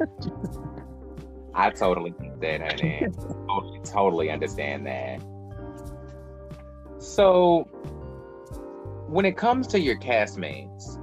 [1.54, 2.78] I totally understand that,
[3.48, 5.20] totally, totally understand that.
[6.98, 7.64] So,
[9.08, 10.98] when it comes to your castmates,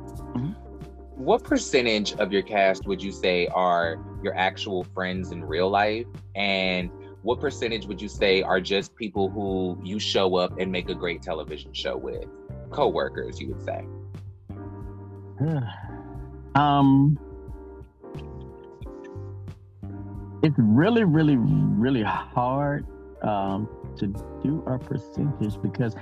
[1.20, 6.06] what percentage of your cast would you say are your actual friends in real life?
[6.34, 6.90] And
[7.24, 10.96] what percentage would you say are just people who you show up and make a
[10.96, 12.24] great television show with?
[12.72, 13.86] Co-workers, you would say.
[16.56, 17.20] um
[20.42, 22.86] it's really, really, really hard
[23.22, 24.08] um, to
[24.42, 25.98] do a percentage because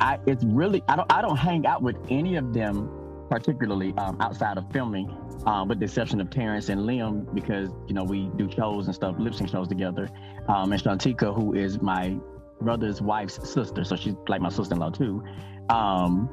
[0.00, 2.90] I it's really I don't I don't hang out with any of them
[3.32, 5.08] particularly um, outside of filming,
[5.46, 8.94] um, with the exception of Terrence and Liam, because you know we do shows and
[8.94, 10.10] stuff, lip sync shows together.
[10.48, 12.14] Um, and Shantika, who is my
[12.60, 15.24] brother's wife's sister, so she's like my sister-in-law too.
[15.70, 16.28] Um,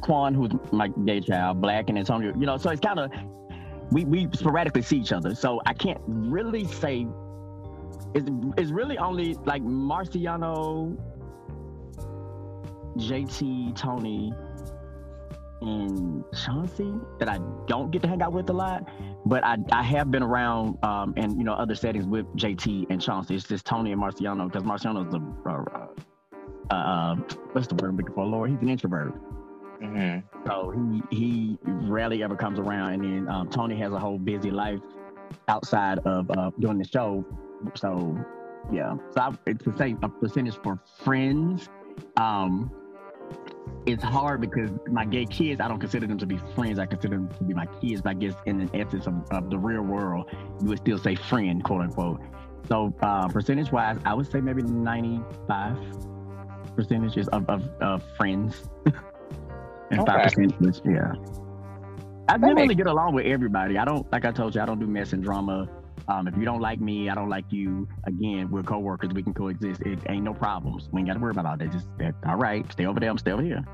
[0.00, 2.32] Quan, who's my gay child, Black, and Antonio.
[2.38, 3.10] You know, so it's kind of
[3.90, 5.34] we we sporadically see each other.
[5.34, 7.06] So I can't really say.
[8.14, 10.96] It's, it's really only like Marciano,
[12.96, 14.32] JT, Tony,
[15.62, 18.88] and Chauncey that I don't get to hang out with a lot,
[19.24, 23.00] but I, I have been around um, and you know other settings with JT and
[23.00, 23.36] Chauncey.
[23.36, 25.86] It's just Tony and Marciano because Marciano's a uh,
[26.70, 27.14] uh, uh,
[27.52, 28.24] what's the word I'm looking for?
[28.24, 29.14] Lord, he's an introvert.
[29.80, 30.46] Mm-hmm.
[30.46, 34.50] So he he rarely ever comes around, and then um, Tony has a whole busy
[34.50, 34.80] life
[35.48, 37.24] outside of uh, doing the show.
[37.74, 38.16] So
[38.72, 41.68] yeah, so I, to say a percentage for friends,
[42.16, 42.70] um,
[43.86, 46.78] it's hard because my gay kids, I don't consider them to be friends.
[46.78, 48.00] I consider them to be my kids.
[48.00, 51.14] But I guess in the essence of, of the real world, you would still say
[51.14, 52.20] friend, quote unquote.
[52.68, 55.76] So uh, percentage wise, I would say maybe 95
[56.76, 58.70] percentages of, of, of friends
[59.90, 61.12] and five percent yeah.
[62.28, 63.76] I generally get along with everybody.
[63.78, 65.68] I don't like I told you, I don't do mess and drama.
[66.08, 67.88] Um, if you don't like me, I don't like you.
[68.04, 69.12] Again, we're co-workers.
[69.12, 69.82] We can coexist.
[69.82, 70.88] It ain't no problems.
[70.92, 71.70] We ain't got to worry about all that.
[71.70, 73.10] Just that, all right, stay over there.
[73.10, 73.64] I'm over here.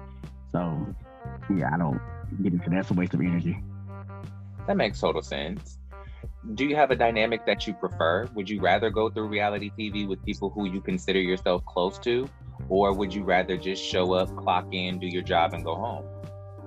[0.52, 0.94] So,
[1.54, 2.00] yeah, I don't
[2.42, 3.62] get into that's a waste of energy.
[4.66, 5.78] That makes total sense.
[6.54, 8.28] Do you have a dynamic that you prefer?
[8.34, 12.28] Would you rather go through reality TV with people who you consider yourself close to,
[12.68, 16.04] or would you rather just show up, clock in, do your job, and go home?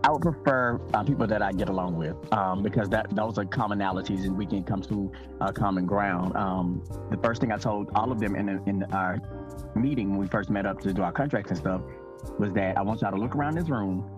[0.03, 3.45] I would prefer uh, people that I get along with um, because that those are
[3.45, 6.35] commonalities and we can come to a common ground.
[6.35, 9.19] Um, the first thing I told all of them in, in our
[9.75, 11.81] meeting when we first met up to do our contracts and stuff
[12.39, 14.09] was that I want y'all to look around this room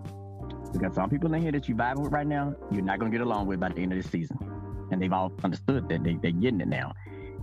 [0.72, 3.18] because some people in here that you vibe with right now, you're not going to
[3.18, 4.38] get along with by the end of this season.
[4.92, 6.94] And they've all understood that they, they're getting it now.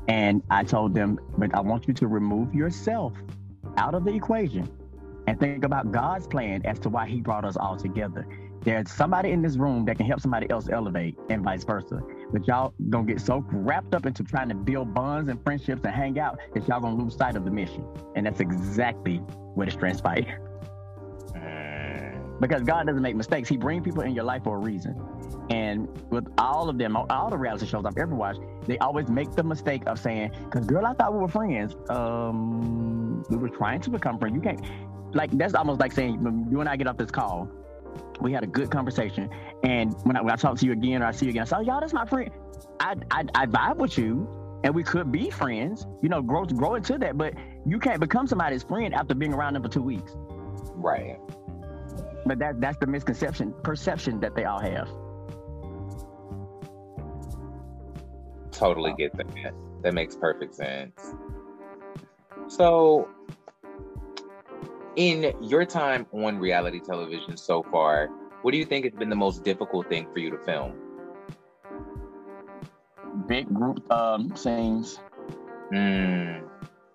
[0.08, 3.12] And I told them, but I want you to remove yourself
[3.76, 4.68] out of the equation
[5.26, 8.26] and think about God's plan as to why He brought us all together.
[8.62, 12.02] There's somebody in this room that can help somebody else elevate, and vice versa.
[12.30, 15.94] But y'all gonna get so wrapped up into trying to build bonds and friendships and
[15.94, 17.84] hang out that y'all gonna lose sight of the mission.
[18.16, 19.16] And that's exactly
[19.54, 20.26] what it's transpired.
[22.38, 23.48] Because God doesn't make mistakes.
[23.48, 24.98] He brings people in your life for a reason.
[25.50, 29.32] And with all of them, all the reality shows I've ever watched, they always make
[29.32, 31.76] the mistake of saying, "Because girl, I thought we were friends.
[31.90, 34.34] Um, we were trying to become friends.
[34.34, 34.60] You can't
[35.12, 37.48] like that's almost like saying you and I get off this call,
[38.20, 39.28] we had a good conversation,
[39.64, 41.44] and when I, when I talk to you again or I see you again, I
[41.46, 42.30] say, oh, y'all, that's my friend.
[42.80, 44.28] I, I I vibe with you,
[44.64, 45.86] and we could be friends.
[46.02, 47.34] You know, grow grow into that, but
[47.66, 50.12] you can't become somebody's friend after being around them for two weeks.
[50.74, 51.18] Right.
[52.26, 54.88] But that that's the misconception perception that they all have.
[58.52, 59.54] Totally get that.
[59.82, 61.14] That makes perfect sense.
[62.48, 63.08] So
[64.96, 68.08] in your time on reality television so far,
[68.42, 70.74] what do you think has been the most difficult thing for you to film?
[73.26, 75.00] Big group um, scenes.
[75.72, 76.42] Mm.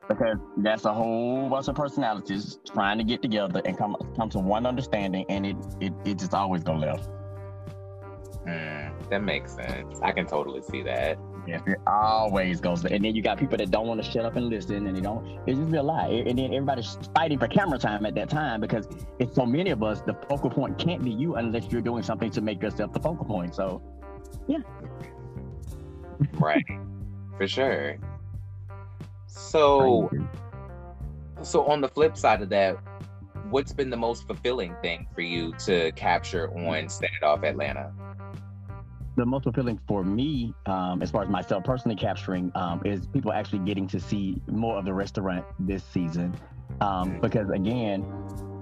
[0.07, 4.39] Because that's a whole bunch of personalities trying to get together and come come to
[4.39, 7.09] one understanding, and it it, it just always go left.
[8.47, 9.99] Mm, that makes sense.
[10.03, 11.17] I can totally see that.
[11.47, 12.83] Yes, it always goes.
[12.85, 15.01] And then you got people that don't want to shut up and listen, and they
[15.01, 15.39] don't.
[15.45, 16.23] It's just a lie.
[16.25, 18.87] And then everybody's fighting for camera time at that time because
[19.19, 20.01] it's so many of us.
[20.01, 23.25] The focal point can't be you unless you're doing something to make yourself the focal
[23.25, 23.53] point.
[23.53, 23.81] So,
[24.47, 24.59] yeah.
[26.33, 26.65] right,
[27.37, 27.97] for sure.
[29.27, 30.09] So,
[31.43, 32.77] so on the flip side of that,
[33.49, 37.91] what's been the most fulfilling thing for you to capture on It Off Atlanta?
[39.15, 43.31] The most fulfilling for me, um, as far as myself personally capturing, um, is people
[43.31, 46.35] actually getting to see more of the restaurant this season.
[46.81, 48.03] Um, because again,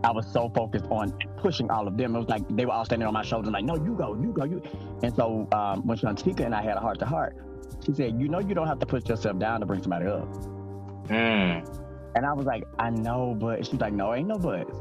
[0.04, 2.16] I was so focused on pushing all of them.
[2.16, 4.34] It was like they were all standing on my shoulders, like, "No, you go, you
[4.34, 4.62] go, you."
[5.02, 7.38] And so um, when Shantika and I had a heart to heart,
[7.86, 10.28] she said, "You know, you don't have to push yourself down to bring somebody up."
[11.08, 11.80] Mm.
[12.16, 14.78] And I was like, "I know, but she's like, no, ain't no buts."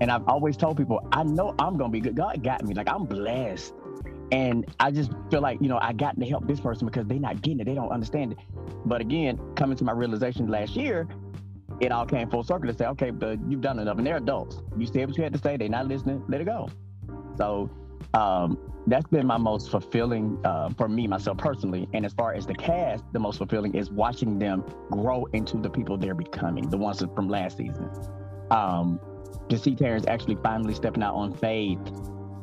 [0.00, 2.16] And I've always told people, I know I'm gonna be good.
[2.16, 2.74] God got me.
[2.74, 3.74] Like I'm blessed.
[4.32, 7.18] And I just feel like, you know, I got to help this person because they're
[7.18, 7.66] not getting it.
[7.66, 8.38] They don't understand it.
[8.86, 11.06] But again, coming to my realization last year,
[11.80, 13.98] it all came full circle to say, okay, but you've done enough.
[13.98, 14.62] And they're adults.
[14.78, 15.58] You said what you had to say.
[15.58, 16.24] They're not listening.
[16.28, 16.70] Let it go.
[17.36, 17.70] So
[18.14, 21.86] um, that's been my most fulfilling uh, for me, myself personally.
[21.92, 25.68] And as far as the cast, the most fulfilling is watching them grow into the
[25.68, 27.90] people they're becoming, the ones from last season.
[28.50, 28.98] Um,
[29.50, 31.78] to see Terrence actually finally stepping out on faith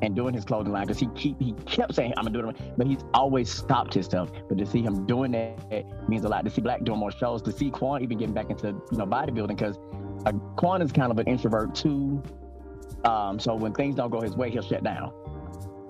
[0.01, 2.77] and doing his clothing line because he keep he kept saying I'm gonna do it,
[2.77, 4.31] but he's always stopped himself.
[4.47, 6.43] But to see him doing that means a lot.
[6.45, 9.05] To see Black doing more shows, to see Quan even getting back into you know
[9.05, 9.77] bodybuilding because
[10.25, 12.21] uh, Quan is kind of an introvert too.
[13.03, 15.11] Um, so when things don't go his way, he'll shut down.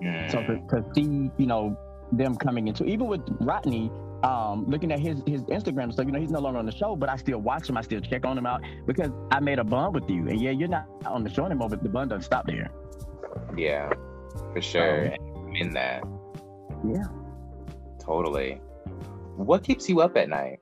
[0.03, 0.31] Mm.
[0.31, 1.77] So to, to see you know
[2.11, 3.91] them coming into even with Rodney,
[4.23, 6.95] um, looking at his his Instagram stuff, you know, he's no longer on the show,
[6.95, 7.77] but I still watch him.
[7.77, 10.27] I still check on him out because I made a bond with you.
[10.27, 12.69] And yeah, you're not on the show anymore, but the bond doesn't stop there.
[13.55, 13.91] Yeah,
[14.53, 15.13] for sure.
[15.13, 16.03] Um, in that.
[16.87, 17.05] Yeah.
[17.99, 18.61] Totally.
[19.35, 20.59] What keeps you up at night?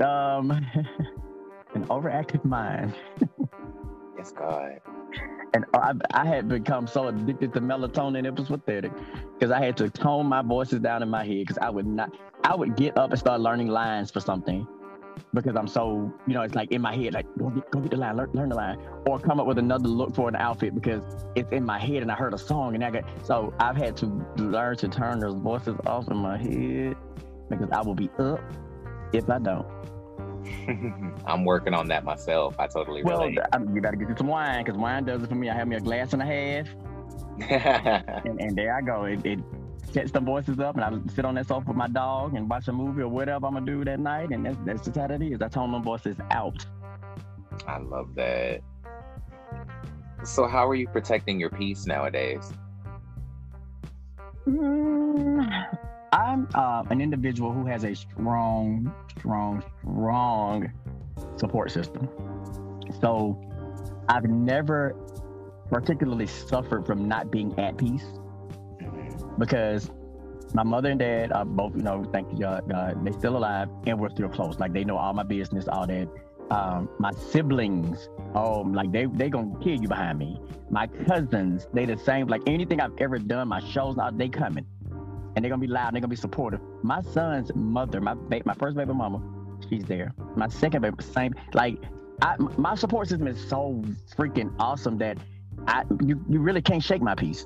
[0.00, 0.50] Um,
[1.74, 2.94] an overactive mind.
[4.16, 4.80] yes, God.
[5.54, 8.92] And I, I had become so addicted to melatonin, it was pathetic.
[9.34, 11.38] Because I had to tone my voices down in my head.
[11.40, 12.14] Because I would not,
[12.44, 14.66] I would get up and start learning lines for something,
[15.34, 17.90] because I'm so, you know, it's like in my head, like go get, go get
[17.90, 20.74] the line, learn, learn the line, or come up with another look for an outfit
[20.74, 21.02] because
[21.34, 23.04] it's in my head and I heard a song and I got.
[23.24, 24.06] So I've had to
[24.36, 26.96] learn to turn those voices off in my head
[27.50, 28.40] because I will be up
[29.12, 29.66] if I don't.
[31.26, 32.54] I'm working on that myself.
[32.58, 33.38] I totally well, relate.
[33.52, 35.50] I, you better get you some wine because wine does it for me.
[35.50, 36.68] I have me a glass and a half,
[38.24, 39.04] and, and there I go.
[39.04, 39.40] It, it
[39.92, 42.68] sets the voices up, and I sit on that sofa with my dog and watch
[42.68, 45.22] a movie or whatever I'm gonna do that night, and that's, that's just how it
[45.22, 45.40] is.
[45.42, 46.64] I tone my voices out.
[47.66, 48.60] I love that.
[50.24, 52.52] So, how are you protecting your peace nowadays?
[54.46, 55.78] Mm,
[56.12, 60.72] I'm uh, an individual who has a strong, strong, strong
[61.36, 62.08] support system.
[63.00, 63.38] So
[64.08, 64.96] I've never
[65.70, 68.06] particularly suffered from not being at peace
[69.38, 69.90] because
[70.54, 73.98] my mother and dad are both, you know, thank God, God, they still alive and
[73.98, 74.58] we're still close.
[74.58, 76.08] Like they know all my business, all that.
[76.50, 80.40] Um, my siblings, oh, like they they gonna kill you behind me.
[80.70, 82.26] My cousins, they the same.
[82.26, 84.64] Like anything I've ever done, my shows, they coming,
[85.36, 85.88] and they're gonna be loud.
[85.88, 86.60] And they're gonna be supportive.
[86.82, 89.22] My son's mother, my ba- my first baby mama,
[89.68, 90.14] she's there.
[90.36, 91.34] My second baby, same.
[91.52, 91.76] Like
[92.22, 93.82] I, my support system is so
[94.16, 95.18] freaking awesome that
[95.66, 97.44] I you, you really can't shake my peace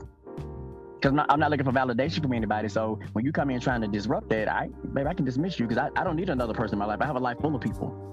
[1.02, 2.68] because I'm, I'm not looking for validation from anybody.
[2.68, 5.66] So when you come in trying to disrupt that, I maybe I can dismiss you
[5.66, 6.98] because I, I don't need another person in my life.
[7.00, 8.08] I have a life full of people.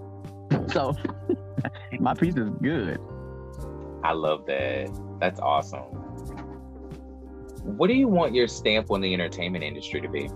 [0.72, 0.96] So
[2.00, 3.00] my piece is good.
[4.04, 4.90] I love that.
[5.20, 5.82] That's awesome.
[7.64, 10.30] What do you want your stamp on the entertainment industry to be?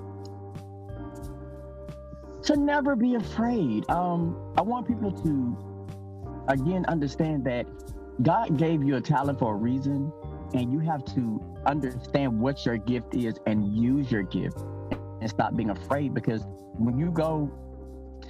[2.44, 3.88] To never be afraid.
[3.90, 7.68] Um, I want people to again understand that
[8.22, 10.12] God gave you a talent for a reason,
[10.54, 14.60] and you have to understand what your gift is and use your gift
[15.22, 16.44] and stop being afraid because
[16.78, 17.52] when you go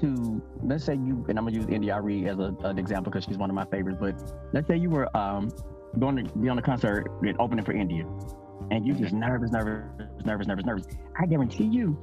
[0.01, 3.26] to let's say you and I'm gonna use India India.Arie as a, an example because
[3.26, 4.15] she's one of my favorites, but
[4.53, 5.51] let's say you were um,
[5.99, 7.07] going to be on a concert
[7.39, 8.05] opening for India
[8.71, 9.84] and you just nervous, nervous,
[10.26, 10.86] nervous, nervous, nervous.
[11.19, 11.97] I guarantee you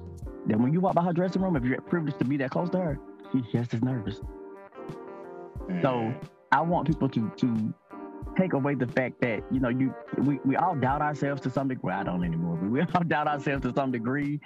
[0.47, 2.71] that when you walk by her dressing room, if you're privileged to be that close
[2.71, 2.99] to her,
[3.33, 4.21] she's just as nervous.
[5.83, 6.29] So Mm.
[6.53, 7.75] I want people to to
[8.41, 11.69] take away the fact that you know you we, we all doubt ourselves to some
[11.69, 11.93] degree.
[11.93, 14.41] I don't anymore, but we all doubt ourselves to some degree.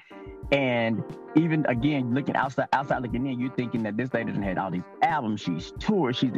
[0.52, 1.02] And
[1.36, 4.70] even again, looking outside outside looking in, you're thinking that this lady done had all
[4.70, 6.32] these albums, she's toured, she's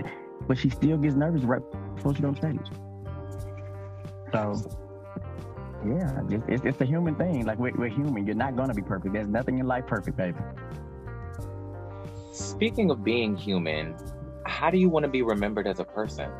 [0.46, 1.62] but she still gets nervous right
[1.94, 2.72] before she goes on stage.
[4.32, 4.54] So
[5.86, 7.46] yeah, it's, it's, it's a human thing.
[7.46, 8.26] Like we're, we're human.
[8.26, 9.14] You're not gonna be perfect.
[9.14, 10.38] There's nothing in life perfect, baby.
[12.32, 13.96] Speaking of being human,
[14.44, 16.30] how do you want to be remembered as a person?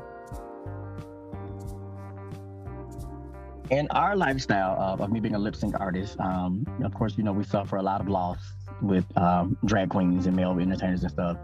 [3.70, 7.24] In our lifestyle of, of me being a lip sync artist, um, of course, you
[7.24, 8.38] know, we suffer a lot of loss
[8.80, 11.36] with um, drag queens and male entertainers and stuff.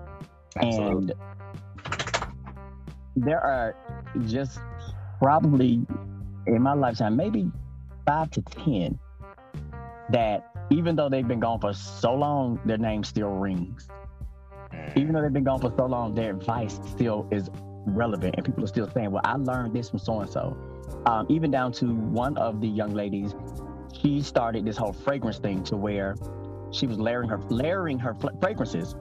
[0.56, 1.14] Absolutely.
[1.14, 1.14] And
[3.16, 3.76] there are
[4.26, 4.58] just
[5.18, 5.84] probably
[6.46, 7.50] in my lifetime, maybe
[8.06, 8.98] five to 10
[10.10, 13.88] that even though they've been gone for so long, their name still rings.
[14.96, 17.50] Even though they've been gone for so long, their advice still is
[17.86, 20.56] relevant and people are still saying, well, I learned this from so and so.
[21.07, 23.35] Um, even down to one of the young ladies,
[23.93, 26.16] she started this whole fragrance thing to where
[26.70, 28.95] she was layering her layering her fragrances,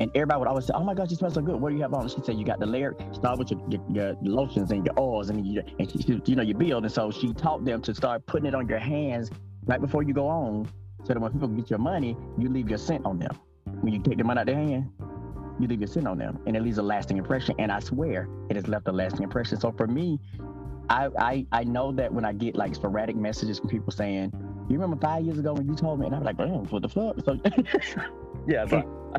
[0.00, 1.60] and everybody would always say, "Oh my gosh, you smell so good.
[1.60, 2.94] What do you have on?" She said, "You got the layer.
[3.12, 6.42] Start with your, your, your lotions and your oils, and you and she, you know
[6.42, 9.30] you build." And so she taught them to start putting it on your hands
[9.64, 10.68] right before you go on,
[11.04, 13.38] so that when people get your money, you leave your scent on them.
[13.80, 14.90] When you take the money out of their hand,
[15.58, 17.54] you leave your scent on them, and it leaves a lasting impression.
[17.58, 19.58] And I swear, it has left a lasting impression.
[19.58, 20.20] So for me,
[20.88, 24.32] I, I I know that when I get like sporadic messages from people saying,
[24.68, 26.88] "You remember five years ago when you told me?" and I'm like, "Damn, what the
[26.88, 27.38] fuck?" So
[28.46, 29.12] yeah, so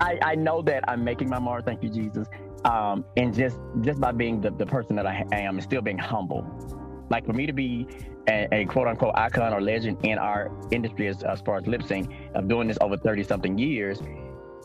[0.00, 1.66] I I know that I'm making my mark.
[1.66, 2.26] Thank you, Jesus.
[2.64, 5.98] Um, and just just by being the, the person that I am and still being
[5.98, 6.46] humble,
[7.10, 7.86] like for me to be
[8.28, 11.82] a, a quote unquote icon or legend in our industry as, as far as lip
[11.82, 14.00] sync of doing this over 30 something years.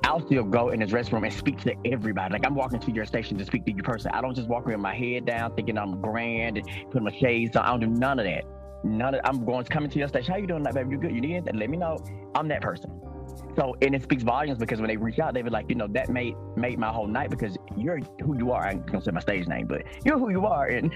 [0.03, 2.33] I'll still go in the dressing room and speak to everybody.
[2.33, 4.11] Like I'm walking to your station to speak to you person.
[4.13, 7.55] I don't just walk with my head down thinking I'm grand and put my shades
[7.55, 7.63] on.
[7.63, 8.43] I don't do none of that.
[8.83, 10.33] None of I'm going to coming to your station.
[10.33, 10.91] How you doing, like baby?
[10.91, 11.11] You good?
[11.11, 11.57] You need anything?
[11.57, 11.97] Let me know.
[12.35, 12.91] I'm that person.
[13.55, 15.87] So and it speaks volumes because when they reach out, they be like, you know,
[15.91, 18.65] that made made my whole night because you're who you are.
[18.65, 20.67] I ain't gonna say my stage name, but you're who you are.
[20.67, 20.93] And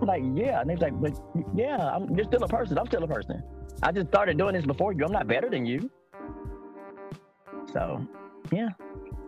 [0.00, 0.60] I'm like, yeah.
[0.60, 1.18] And they're like, but
[1.54, 2.78] yeah, I'm, you're still a person.
[2.78, 3.42] I'm still a person.
[3.82, 5.04] I just started doing this before you.
[5.04, 5.90] I'm not better than you.
[7.72, 8.06] So
[8.52, 8.68] yeah.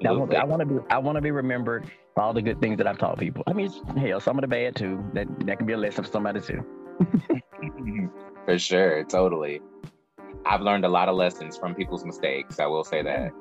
[0.07, 2.61] I want, I want to be I want to be remembered for all the good
[2.61, 3.43] things that I've taught people.
[3.47, 5.05] I mean, hell, some of the bad too.
[5.13, 6.65] That that can be a lesson for somebody too.
[8.45, 9.61] For sure, totally.
[10.47, 12.59] I've learned a lot of lessons from people's mistakes.
[12.61, 13.33] I will say that.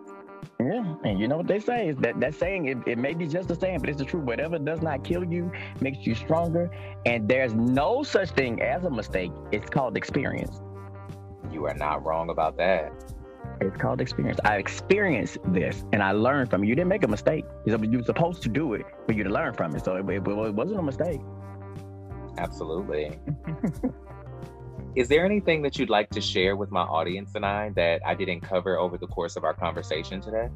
[0.60, 3.28] Yeah, and you know what they say is that that saying it, it may be
[3.28, 4.26] just a saying, but it's the truth.
[4.26, 6.70] Whatever does not kill you makes you stronger,
[7.06, 9.32] and there's no such thing as a mistake.
[9.52, 10.62] It's called experience.
[11.52, 12.92] You are not wrong about that.
[13.60, 14.40] It's called experience.
[14.44, 16.68] I experienced this and I learned from it.
[16.68, 17.46] You didn't make a mistake.
[17.66, 19.84] You were supposed to do it for you to learn from it.
[19.84, 21.22] So it, it, it wasn't a mistake.
[22.38, 23.20] Absolutely.
[24.96, 28.16] Is there anything that you'd like to share with my audience and I that I
[28.16, 30.50] didn't cover over the course of our conversation today?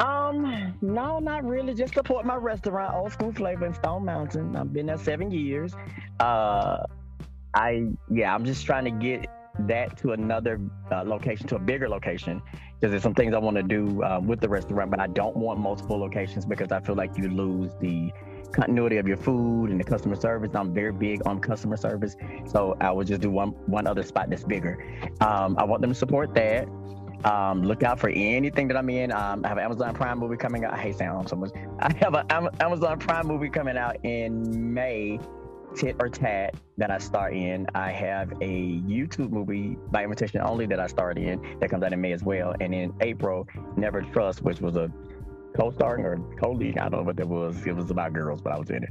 [0.00, 1.74] Um, no, not really.
[1.74, 4.56] Just support my restaurant, Old School Flavor in Stone Mountain.
[4.56, 5.74] I've been there seven years.
[6.20, 6.82] Uh,
[7.54, 9.26] I yeah, I'm just trying to get
[9.60, 10.60] that to another
[10.92, 12.42] uh, location, to a bigger location,
[12.80, 15.36] because there's some things I want to do uh, with the restaurant, but I don't
[15.36, 18.12] want multiple locations because I feel like you lose the
[18.52, 20.54] continuity of your food and the customer service.
[20.54, 24.30] I'm very big on customer service, so I will just do one one other spot
[24.30, 24.82] that's bigger.
[25.20, 26.68] Um, I want them to support that.
[27.24, 29.10] Um, look out for anything that I'm in.
[29.10, 30.72] Um, I have an Amazon Prime movie coming out.
[30.72, 31.50] I hate saying so much.
[31.80, 35.18] I have an Amazon Prime movie coming out in May
[35.78, 37.66] tit or tat that I start in.
[37.74, 41.92] I have a YouTube movie by invitation only that I started in that comes out
[41.92, 42.54] in May as well.
[42.60, 44.90] And in April, Never Trust, which was a
[45.56, 46.78] co-starring or co-lead.
[46.78, 47.64] I don't know what that was.
[47.66, 48.90] It was about girls, but I was in it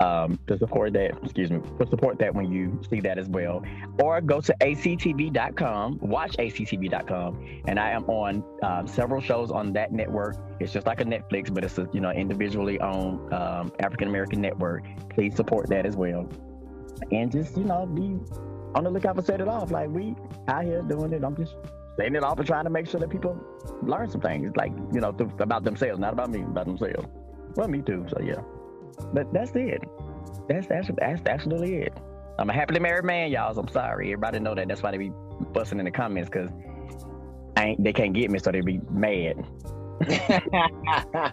[0.00, 1.12] um, to support that.
[1.22, 3.62] Excuse me, to support that when you see that as well,
[4.00, 9.92] or go to actv.com, watch actv.com, and I am on um, several shows on that
[9.92, 10.36] network.
[10.60, 14.40] It's just like a Netflix, but it's a you know individually owned um, African American
[14.40, 14.84] network.
[15.10, 16.28] Please support that as well,
[17.10, 18.18] and just you know be
[18.74, 19.70] on the lookout for set it off.
[19.70, 20.14] Like we
[20.48, 21.24] out here doing it.
[21.24, 21.54] I'm just
[21.96, 23.38] setting it off and trying to make sure that people
[23.82, 27.06] learn some things, like you know, th- about themselves, not about me, about themselves.
[27.54, 28.06] Well, me too.
[28.08, 28.40] So yeah.
[29.12, 29.82] But that's it.
[30.48, 31.92] That's that's that's absolutely it.
[32.38, 33.54] I'm a happily married man, y'all.
[33.54, 34.08] So I'm sorry.
[34.08, 34.68] Everybody know that.
[34.68, 35.12] That's why they be
[35.52, 36.50] busting in the comments because
[37.56, 39.44] I ain't they can't get me, so they be mad.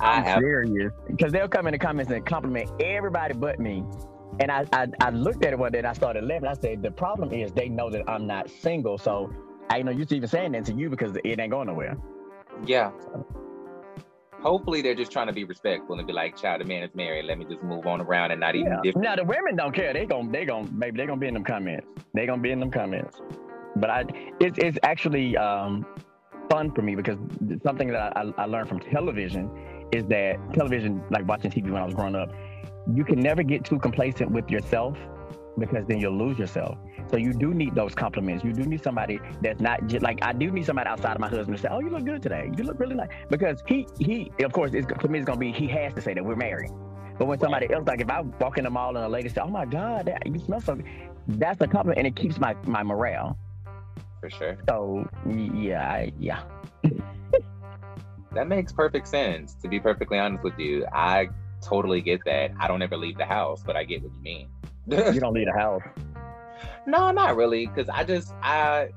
[0.00, 0.38] I'm have...
[0.38, 0.92] serious.
[1.06, 3.84] Because they'll come in the comments and compliment everybody but me.
[4.40, 6.48] And I, I, I looked at it one day and I started laughing.
[6.48, 8.98] I said, the problem is they know that I'm not single.
[8.98, 9.32] So
[9.70, 11.96] I know you're even saying that to you because it ain't going nowhere.
[12.64, 12.90] Yeah.
[13.00, 13.26] So,
[14.42, 17.24] hopefully they're just trying to be respectful and be like, child, the man is married.
[17.24, 18.92] Let me just move on around and not even yeah.
[18.96, 19.92] Now the women don't care.
[19.92, 21.86] They gon' they gon' maybe they gonna be in them comments.
[22.14, 23.20] They gonna be in them comments.
[23.76, 24.04] But I
[24.40, 25.86] it's it's actually um,
[26.50, 27.18] fun for me because
[27.62, 29.50] something that I, I learned from television
[29.92, 32.30] is that television, like watching TV when I was growing up,
[32.94, 34.96] you can never get too complacent with yourself
[35.58, 36.78] because then you'll lose yourself.
[37.10, 38.44] So you do need those compliments.
[38.44, 41.28] You do need somebody that's not just like I do need somebody outside of my
[41.28, 42.50] husband to say, "Oh, you look good today.
[42.56, 45.52] You look really nice." Because he he of course it's, to me it's gonna be
[45.52, 46.70] he has to say that we're married.
[47.18, 49.40] But when somebody else like if I walk in the mall and a lady say,
[49.40, 50.78] "Oh my God, that, you smell so,"
[51.26, 53.38] that's a compliment and it keeps my my morale.
[54.20, 54.56] For sure.
[54.68, 56.42] So yeah, I, yeah.
[58.32, 59.54] that makes perfect sense.
[59.62, 61.28] To be perfectly honest with you, I
[61.62, 62.52] totally get that.
[62.58, 64.48] I don't ever leave the house, but I get what you mean.
[64.86, 65.82] you don't leave the house.
[66.88, 68.88] No, not really, because I just I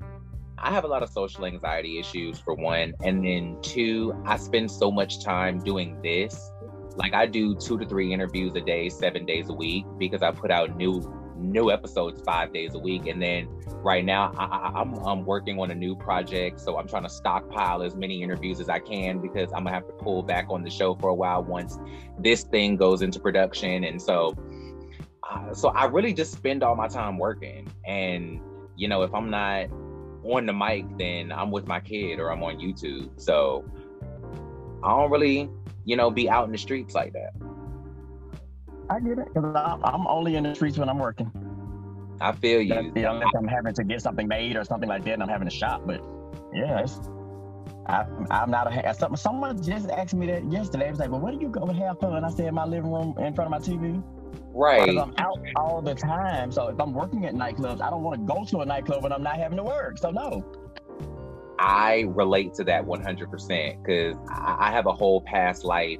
[0.57, 4.71] I have a lot of social anxiety issues for one, and then two, I spend
[4.71, 6.51] so much time doing this.
[6.95, 10.31] Like I do two to three interviews a day, seven days a week, because I
[10.31, 11.01] put out new
[11.37, 13.07] new episodes five days a week.
[13.07, 13.49] And then
[13.83, 17.09] right now, I, am I'm, I'm working on a new project, so I'm trying to
[17.09, 20.63] stockpile as many interviews as I can because I'm gonna have to pull back on
[20.63, 21.77] the show for a while once
[22.17, 23.83] this thing goes into production.
[23.83, 24.33] And so
[25.53, 27.67] so I really just spend all my time working.
[27.85, 28.41] And,
[28.75, 29.67] you know, if I'm not
[30.23, 33.09] on the mic, then I'm with my kid or I'm on YouTube.
[33.19, 33.65] So
[34.83, 35.49] I don't really,
[35.85, 37.31] you know, be out in the streets like that.
[38.89, 39.27] I get it.
[39.33, 41.31] Cause I'm only in the streets when I'm working.
[42.19, 42.91] I feel you.
[42.91, 45.49] know, unless I'm having to get something made or something like that and I'm having
[45.49, 45.83] to shop.
[45.85, 46.03] But
[46.53, 46.85] yeah,
[47.87, 49.17] I, am not a.
[49.17, 50.87] Someone just asked me that yesterday.
[50.87, 52.23] I was like, well, where do you go and have fun?
[52.23, 54.03] I said, in my living room in front of my TV.
[54.53, 54.87] Right.
[54.87, 56.51] Because I'm out all the time.
[56.51, 59.11] So if I'm working at nightclubs, I don't want to go to a nightclub when
[59.11, 59.97] I'm not having to work.
[59.97, 60.45] So no.
[61.59, 65.99] I relate to that 100% because I have a whole past life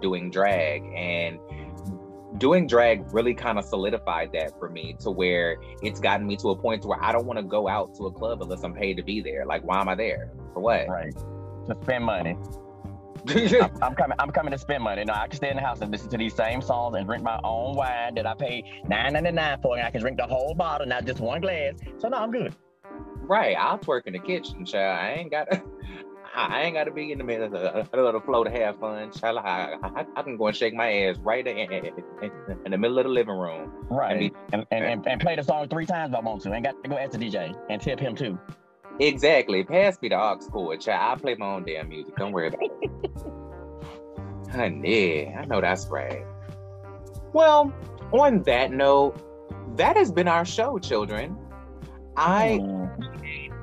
[0.00, 1.38] doing drag and
[2.38, 6.50] doing drag really kind of solidified that for me to where it's gotten me to
[6.50, 8.72] a point to where I don't want to go out to a club unless I'm
[8.72, 9.44] paid to be there.
[9.44, 10.30] Like, why am I there?
[10.54, 10.88] For what?
[10.88, 11.12] Right.
[11.66, 12.36] To spend money.
[13.28, 14.16] I'm, I'm, coming.
[14.18, 15.04] I'm coming to spend money.
[15.04, 17.22] No, I can stay in the house and listen to these same songs and drink
[17.22, 20.26] my own wine that I pay nine ninety nine for, and I can drink the
[20.26, 21.74] whole bottle, not just one glass.
[21.98, 22.54] So no, I'm good.
[23.22, 24.98] Right, I'll twerk in the kitchen, child.
[24.98, 25.48] I ain't got.
[26.34, 28.78] I ain't got to be in the middle of the, of the flow to have
[28.78, 29.10] fun.
[29.10, 31.92] Child, I, I, I, can go and shake my ass right in, in,
[32.64, 33.72] in the middle of the living room.
[33.90, 34.12] Right.
[34.12, 36.54] And, be, and, and, and, play the song three times if I want to.
[36.54, 38.38] Ain't got to go ask the DJ and tip him too.
[39.00, 39.64] Exactly.
[39.64, 41.18] Pass me the aux cord, child.
[41.18, 42.14] I play my own damn music.
[42.16, 44.50] Don't worry about it.
[44.52, 46.24] Honey, I know that's right.
[47.32, 47.72] Well,
[48.12, 49.16] on that note,
[49.76, 51.36] that has been our show, children.
[52.16, 53.09] I Mm.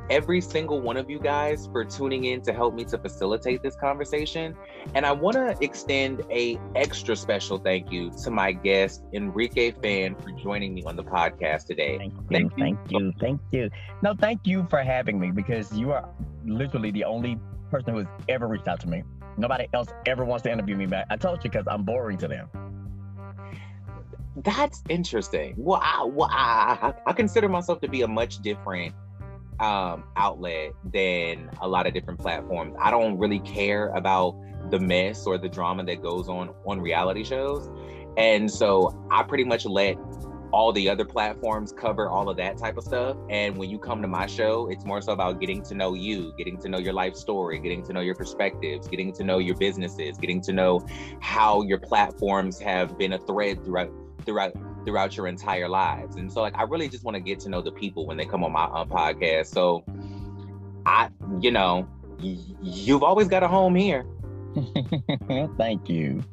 [0.10, 3.76] Every single one of you guys for tuning in to help me to facilitate this
[3.76, 4.56] conversation.
[4.96, 10.16] And I want to extend a extra special thank you to my guest Enrique Fann
[10.16, 11.98] for joining me on the podcast today.
[11.98, 13.00] Thank you, Thank thank you.
[13.00, 13.70] you, thank you.
[14.02, 16.08] No, thank you for having me because you are
[16.46, 17.38] literally the only
[17.70, 19.04] person who has ever reached out to me.
[19.38, 21.08] Nobody else ever wants to interview me back.
[21.10, 22.50] I told you because I'm boring to them.
[24.38, 25.56] That's interesting.
[25.58, 28.94] Well, I, well, I, I consider myself to be a much different
[29.60, 32.76] um, outlet than a lot of different platforms.
[32.80, 34.36] I don't really care about
[34.70, 37.70] the mess or the drama that goes on on reality shows,
[38.18, 39.98] and so I pretty much let
[40.52, 43.18] all the other platforms cover all of that type of stuff.
[43.30, 46.34] And when you come to my show, it's more so about getting to know you,
[46.38, 49.56] getting to know your life story, getting to know your perspectives, getting to know your
[49.56, 50.86] businesses, getting to know
[51.20, 53.92] how your platforms have been a thread throughout
[54.26, 54.54] throughout
[54.88, 56.16] throughout your entire lives.
[56.16, 58.26] And so like I really just want to get to know the people when they
[58.26, 59.48] come on my um, podcast.
[59.48, 59.84] So
[60.86, 61.10] I
[61.42, 61.86] you know,
[62.24, 64.06] y- you've always got a home here.
[65.58, 66.24] thank you.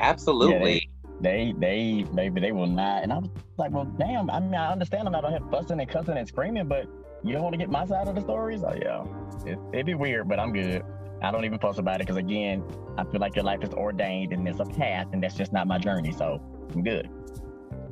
[0.00, 0.90] Absolutely.
[1.20, 3.04] They, they, maybe they will not.
[3.04, 4.28] And I was like, well, damn.
[4.28, 6.86] I mean, I understand I'm not out here fussing and cussing and screaming, but
[7.22, 8.62] you don't want to get my side of the stories?
[8.62, 9.04] Oh yeah,
[9.50, 10.82] it, it'd be weird, but I'm good.
[11.22, 12.62] I don't even fuss about it because again,
[12.98, 15.66] I feel like your life is ordained and there's a path, and that's just not
[15.66, 16.12] my journey.
[16.12, 16.42] So
[16.74, 17.08] I'm good.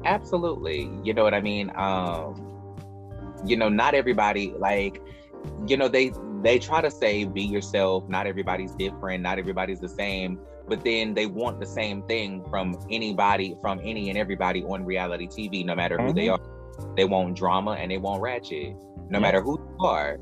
[0.05, 0.90] Absolutely.
[1.03, 1.70] You know what I mean?
[1.76, 2.48] Um
[3.44, 5.00] you know, not everybody like
[5.66, 9.88] you know they they try to say be yourself, not everybody's different, not everybody's the
[9.88, 10.38] same,
[10.68, 15.26] but then they want the same thing from anybody from any and everybody on reality
[15.28, 16.38] TV no matter who they are.
[16.96, 18.74] They want drama and they want ratchet
[19.11, 20.18] no matter who you are.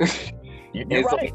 [0.72, 1.32] You- You're right.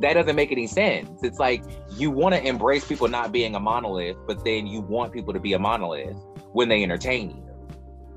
[0.00, 1.08] that doesn't make any sense.
[1.24, 1.64] It's like
[1.96, 5.40] you want to embrace people not being a monolith, but then you want people to
[5.40, 6.16] be a monolith
[6.54, 7.44] when they entertain you.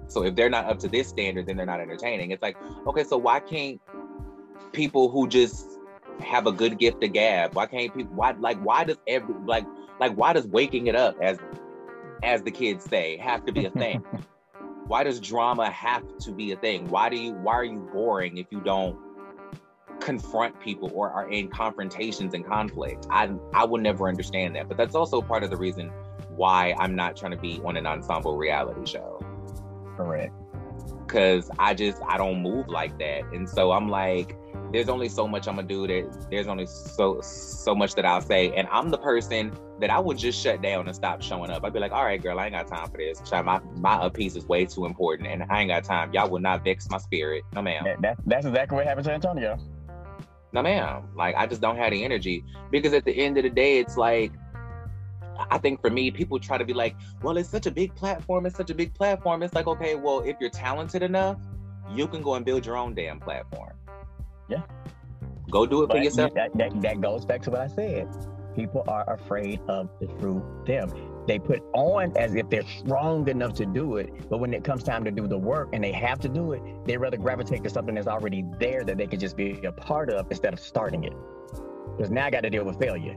[0.08, 2.32] So if they're not up to this standard, then they're not entertaining.
[2.32, 3.82] It's like, okay, so why can't
[4.72, 5.66] people who just
[6.22, 7.56] have a good gift of gab?
[7.56, 8.16] Why can't people?
[8.16, 9.66] Why like why does every like
[10.00, 11.40] like why does waking it up as
[12.24, 14.04] as the kids say have to be a thing?
[14.88, 16.88] why does drama have to be a thing?
[16.90, 18.98] Why do you why are you boring if you don't
[20.00, 23.08] confront people or are in confrontations and conflict?
[23.10, 24.68] I I will never understand that.
[24.68, 25.92] But that's also part of the reason
[26.38, 29.20] why I'm not trying to be on an ensemble reality show.
[29.98, 30.34] Correct.
[31.08, 33.24] Cause I just I don't move like that.
[33.34, 34.38] And so I'm like,
[34.74, 38.22] there's only so much I'm gonna do that there's only so so much that I'll
[38.22, 38.52] say.
[38.56, 41.64] And I'm the person that I would just shut down and stop showing up.
[41.64, 43.22] I'd be like, all right, girl, I ain't got time for this.
[43.32, 46.14] My my piece is way too important and I ain't got time.
[46.14, 47.44] Y'all will not vex my spirit.
[47.54, 47.84] No ma'am.
[47.86, 49.58] That, that, that's exactly what happened to Antonio.
[50.54, 51.04] No ma'am.
[51.16, 52.44] Like I just don't have the energy.
[52.72, 54.34] Because at the end of the day, it's like
[55.50, 58.46] I think for me, people try to be like, well, it's such a big platform,
[58.46, 59.44] it's such a big platform.
[59.44, 61.38] It's like, okay, well, if you're talented enough,
[61.92, 63.74] you can go and build your own damn platform.
[64.50, 64.64] Yeah.
[65.50, 66.34] Go do it for yourself.
[66.34, 68.08] That, that, that goes back to what I said.
[68.56, 70.92] People are afraid of the true them.
[71.28, 74.84] They put on as if they're strong enough to do it, but when it comes
[74.84, 77.70] time to do the work and they have to do it, they rather gravitate to
[77.70, 81.04] something that's already there that they could just be a part of instead of starting
[81.04, 81.14] it.
[81.96, 83.16] Because now I got to deal with failure.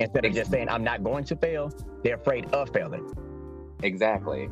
[0.00, 1.72] Instead of just saying I'm not going to fail,
[2.02, 3.12] they're afraid of failing.
[3.82, 4.48] Exactly.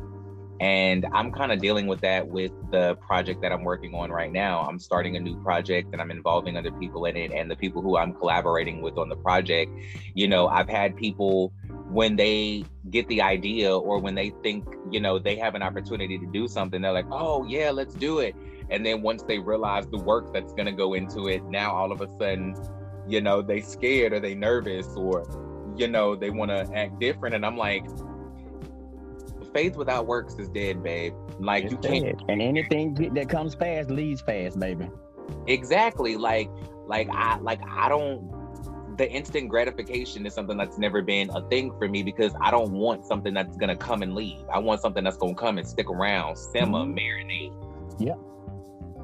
[0.59, 4.31] And I'm kind of dealing with that with the project that I'm working on right
[4.31, 4.61] now.
[4.61, 7.31] I'm starting a new project and I'm involving other people in it.
[7.31, 9.71] And the people who I'm collaborating with on the project,
[10.13, 11.51] you know, I've had people
[11.89, 16.17] when they get the idea or when they think, you know, they have an opportunity
[16.17, 18.35] to do something, they're like, oh, yeah, let's do it.
[18.69, 21.91] And then once they realize the work that's going to go into it, now all
[21.91, 22.55] of a sudden,
[23.07, 25.25] you know, they scared or they nervous or,
[25.75, 27.35] you know, they want to act different.
[27.35, 27.85] And I'm like,
[29.53, 31.13] faith without works is dead, babe.
[31.39, 32.15] Like you can't dead.
[32.29, 34.89] And anything that comes fast leaves fast, baby.
[35.47, 36.49] exactly like
[36.87, 38.29] like I like I don't
[38.97, 42.71] the instant gratification is something that's never been a thing for me because I don't
[42.73, 44.45] want something that's gonna come and leave.
[44.53, 46.99] I want something that's gonna come and stick around, simmer, Mhm.
[46.99, 47.53] marinate.
[47.99, 48.15] Yeah.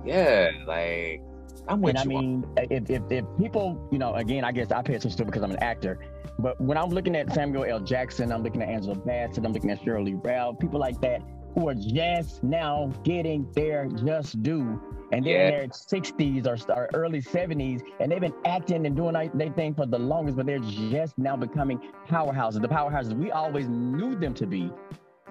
[0.06, 1.22] Yeah, like
[1.70, 2.18] I'm with and I you.
[2.18, 5.24] on- mean, if, if, if people, you know, again, I guess I pay attention to
[5.24, 6.00] it because I'm an actor.
[6.40, 7.80] But when I'm looking at Samuel L.
[7.80, 11.22] Jackson, I'm looking at Angela Bassett, I'm looking at Sheryl Lee Ralph, people like that
[11.56, 14.82] who are just now getting their just due.
[15.12, 19.16] And they're in their 60s or, or early 70s, and they've been acting and doing
[19.34, 22.62] their thing for the longest, but they're just now becoming powerhouses.
[22.62, 24.72] The powerhouses we always knew them to be.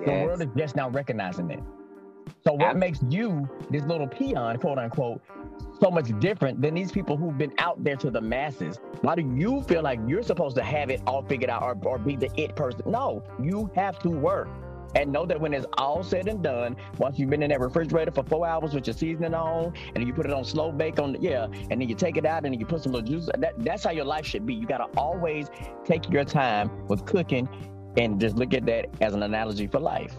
[0.04, 1.60] The world is just now recognizing that.
[2.44, 5.22] So what makes you this little peon, quote unquote,
[5.80, 8.78] so much different than these people who've been out there to the masses?
[9.00, 11.98] Why do you feel like you're supposed to have it all figured out or, or
[11.98, 12.82] be the it person?
[12.86, 14.48] No, you have to work
[14.94, 18.10] and know that when it's all said and done, once you've been in that refrigerator
[18.10, 21.16] for four hours with your seasoning on, and you put it on slow bake on,
[21.20, 23.28] yeah, and then you take it out and you put some little juice.
[23.38, 24.54] That, that's how your life should be.
[24.54, 25.50] You got to always
[25.84, 27.48] take your time with cooking,
[27.96, 30.16] and just look at that as an analogy for life.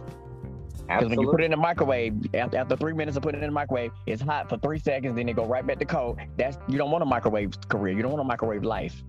[0.90, 3.44] Because when you put it in the microwave, after, after three minutes of putting it
[3.44, 6.18] in the microwave, it's hot for three seconds, then it go right back to cold.
[6.36, 7.96] That's you don't want a microwave career.
[7.96, 9.04] You don't want a microwave life.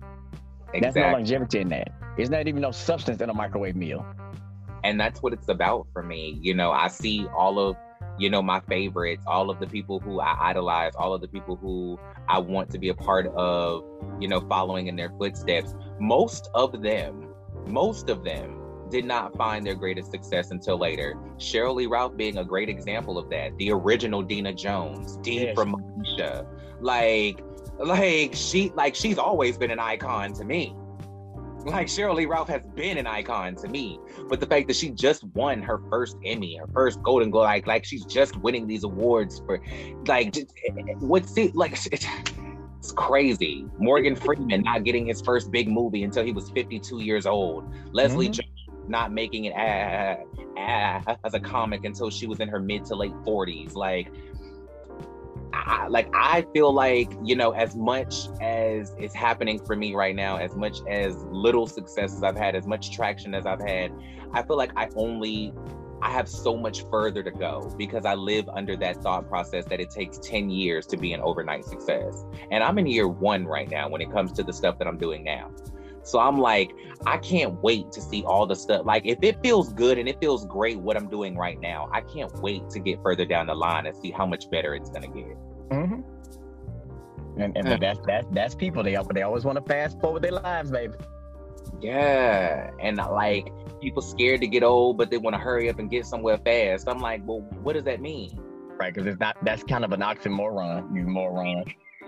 [0.73, 0.79] Exactly.
[0.81, 1.91] That's no longevity in that.
[2.15, 4.05] There's not even no substance in a microwave meal
[4.83, 7.75] and that's what it's about for me you know i see all of
[8.17, 11.55] you know my favorites all of the people who i idolize all of the people
[11.55, 13.83] who i want to be a part of
[14.19, 17.27] you know following in their footsteps most of them
[17.67, 18.60] most of them
[18.91, 21.17] did not find their greatest success until later.
[21.37, 23.57] Sheryl Lee Ralph being a great example of that.
[23.57, 25.55] The original Deena Jones, Dee yes.
[25.55, 26.45] from Moesha.
[26.81, 27.41] Like,
[27.79, 30.75] like she like she's always been an icon to me.
[31.65, 34.89] Like Sheryl Lee Ralph has been an icon to me, but the fact that she
[34.89, 38.83] just won her first Emmy, her first Golden Globe, like like she's just winning these
[38.83, 39.61] awards for,
[40.07, 40.35] like
[40.99, 41.77] what's it like?
[42.81, 43.63] It's crazy.
[43.77, 47.71] Morgan Freeman not getting his first big movie until he was 52 years old.
[47.93, 48.33] Leslie mm-hmm.
[48.33, 48.50] Jones
[48.91, 53.75] not making it as a comic until she was in her mid to late 40s.
[53.75, 54.11] Like
[55.53, 60.15] I, like I feel like you know as much as is happening for me right
[60.15, 63.91] now, as much as little successes I've had, as much traction as I've had,
[64.33, 65.53] I feel like I only
[66.01, 69.79] I have so much further to go because I live under that thought process that
[69.79, 72.25] it takes 10 years to be an overnight success.
[72.49, 74.97] And I'm in year one right now when it comes to the stuff that I'm
[74.97, 75.51] doing now.
[76.03, 76.71] So I'm like,
[77.05, 78.85] I can't wait to see all the stuff.
[78.85, 82.01] Like, if it feels good and it feels great what I'm doing right now, I
[82.01, 85.07] can't wait to get further down the line and see how much better it's gonna
[85.07, 85.37] get.
[85.69, 86.01] Mm-hmm.
[87.41, 87.77] And, and yeah.
[87.77, 88.83] that's that's that's people.
[88.83, 90.93] They they always want to fast forward their lives, baby.
[91.81, 95.89] Yeah, and like people scared to get old, but they want to hurry up and
[95.89, 96.87] get somewhere fast.
[96.87, 98.39] I'm like, well, what does that mean?
[98.79, 99.37] Right, because it's not.
[99.43, 100.95] That's kind of an oxymoron.
[100.95, 101.63] You moron.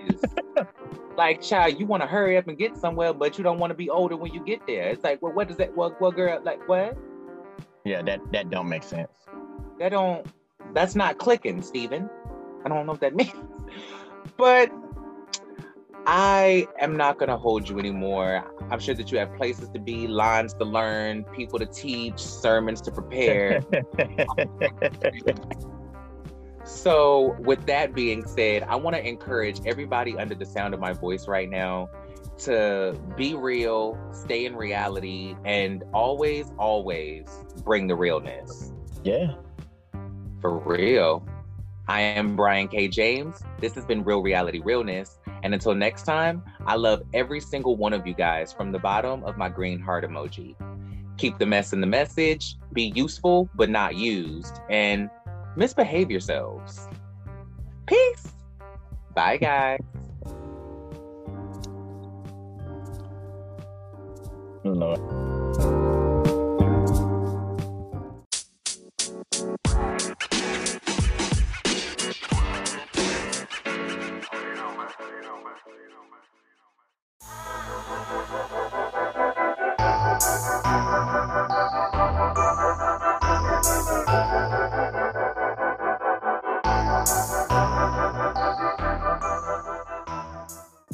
[1.18, 3.76] like, child, you want to hurry up and get somewhere, but you don't want to
[3.76, 4.89] be older when you get there.
[4.89, 5.76] It's like, well, what does that?
[5.76, 6.41] What, what girl?
[6.43, 6.97] Like, what?
[7.86, 9.11] Yeah, that that don't make sense.
[9.80, 10.26] That don't.
[10.74, 12.09] That's not clicking, Stephen.
[12.66, 13.34] I don't know what that means,
[14.38, 14.72] but
[16.05, 18.43] I am not going to hold you anymore.
[18.70, 22.82] I'm sure that you have places to be, lines to learn, people to teach, sermons
[22.82, 23.61] to prepare.
[26.66, 30.93] so, with that being said, I want to encourage everybody under the sound of my
[30.93, 31.89] voice right now
[32.39, 37.28] to be real, stay in reality, and always, always
[37.64, 38.72] bring the realness.
[39.03, 39.36] Yeah.
[40.41, 41.28] For real.
[41.88, 42.88] I am Brian K.
[42.88, 43.41] James.
[43.59, 45.20] This has been Real Reality Realness.
[45.43, 49.24] And until next time, I love every single one of you guys from the bottom
[49.26, 50.55] of my green heart emoji.
[51.18, 55.09] Keep the mess in the message, be useful but not used, and
[55.56, 56.88] misbehave yourselves.
[57.86, 58.28] Peace.
[59.14, 59.80] Bye, guys.
[64.64, 65.42] Lord.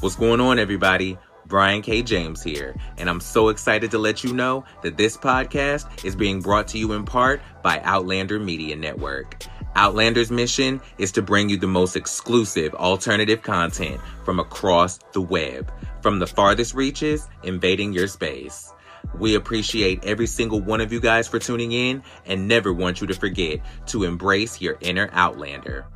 [0.01, 1.17] What's going on, everybody?
[1.45, 2.01] Brian K.
[2.01, 6.39] James here, and I'm so excited to let you know that this podcast is being
[6.39, 9.43] brought to you in part by Outlander Media Network.
[9.75, 15.69] Outlander's mission is to bring you the most exclusive alternative content from across the web,
[16.01, 18.71] from the farthest reaches invading your space.
[19.17, 23.07] We appreciate every single one of you guys for tuning in and never want you
[23.07, 25.87] to forget to embrace your inner Outlander.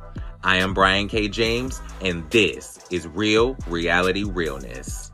[0.44, 1.28] I am Brian K.
[1.28, 5.10] James, and this is Real Reality Realness.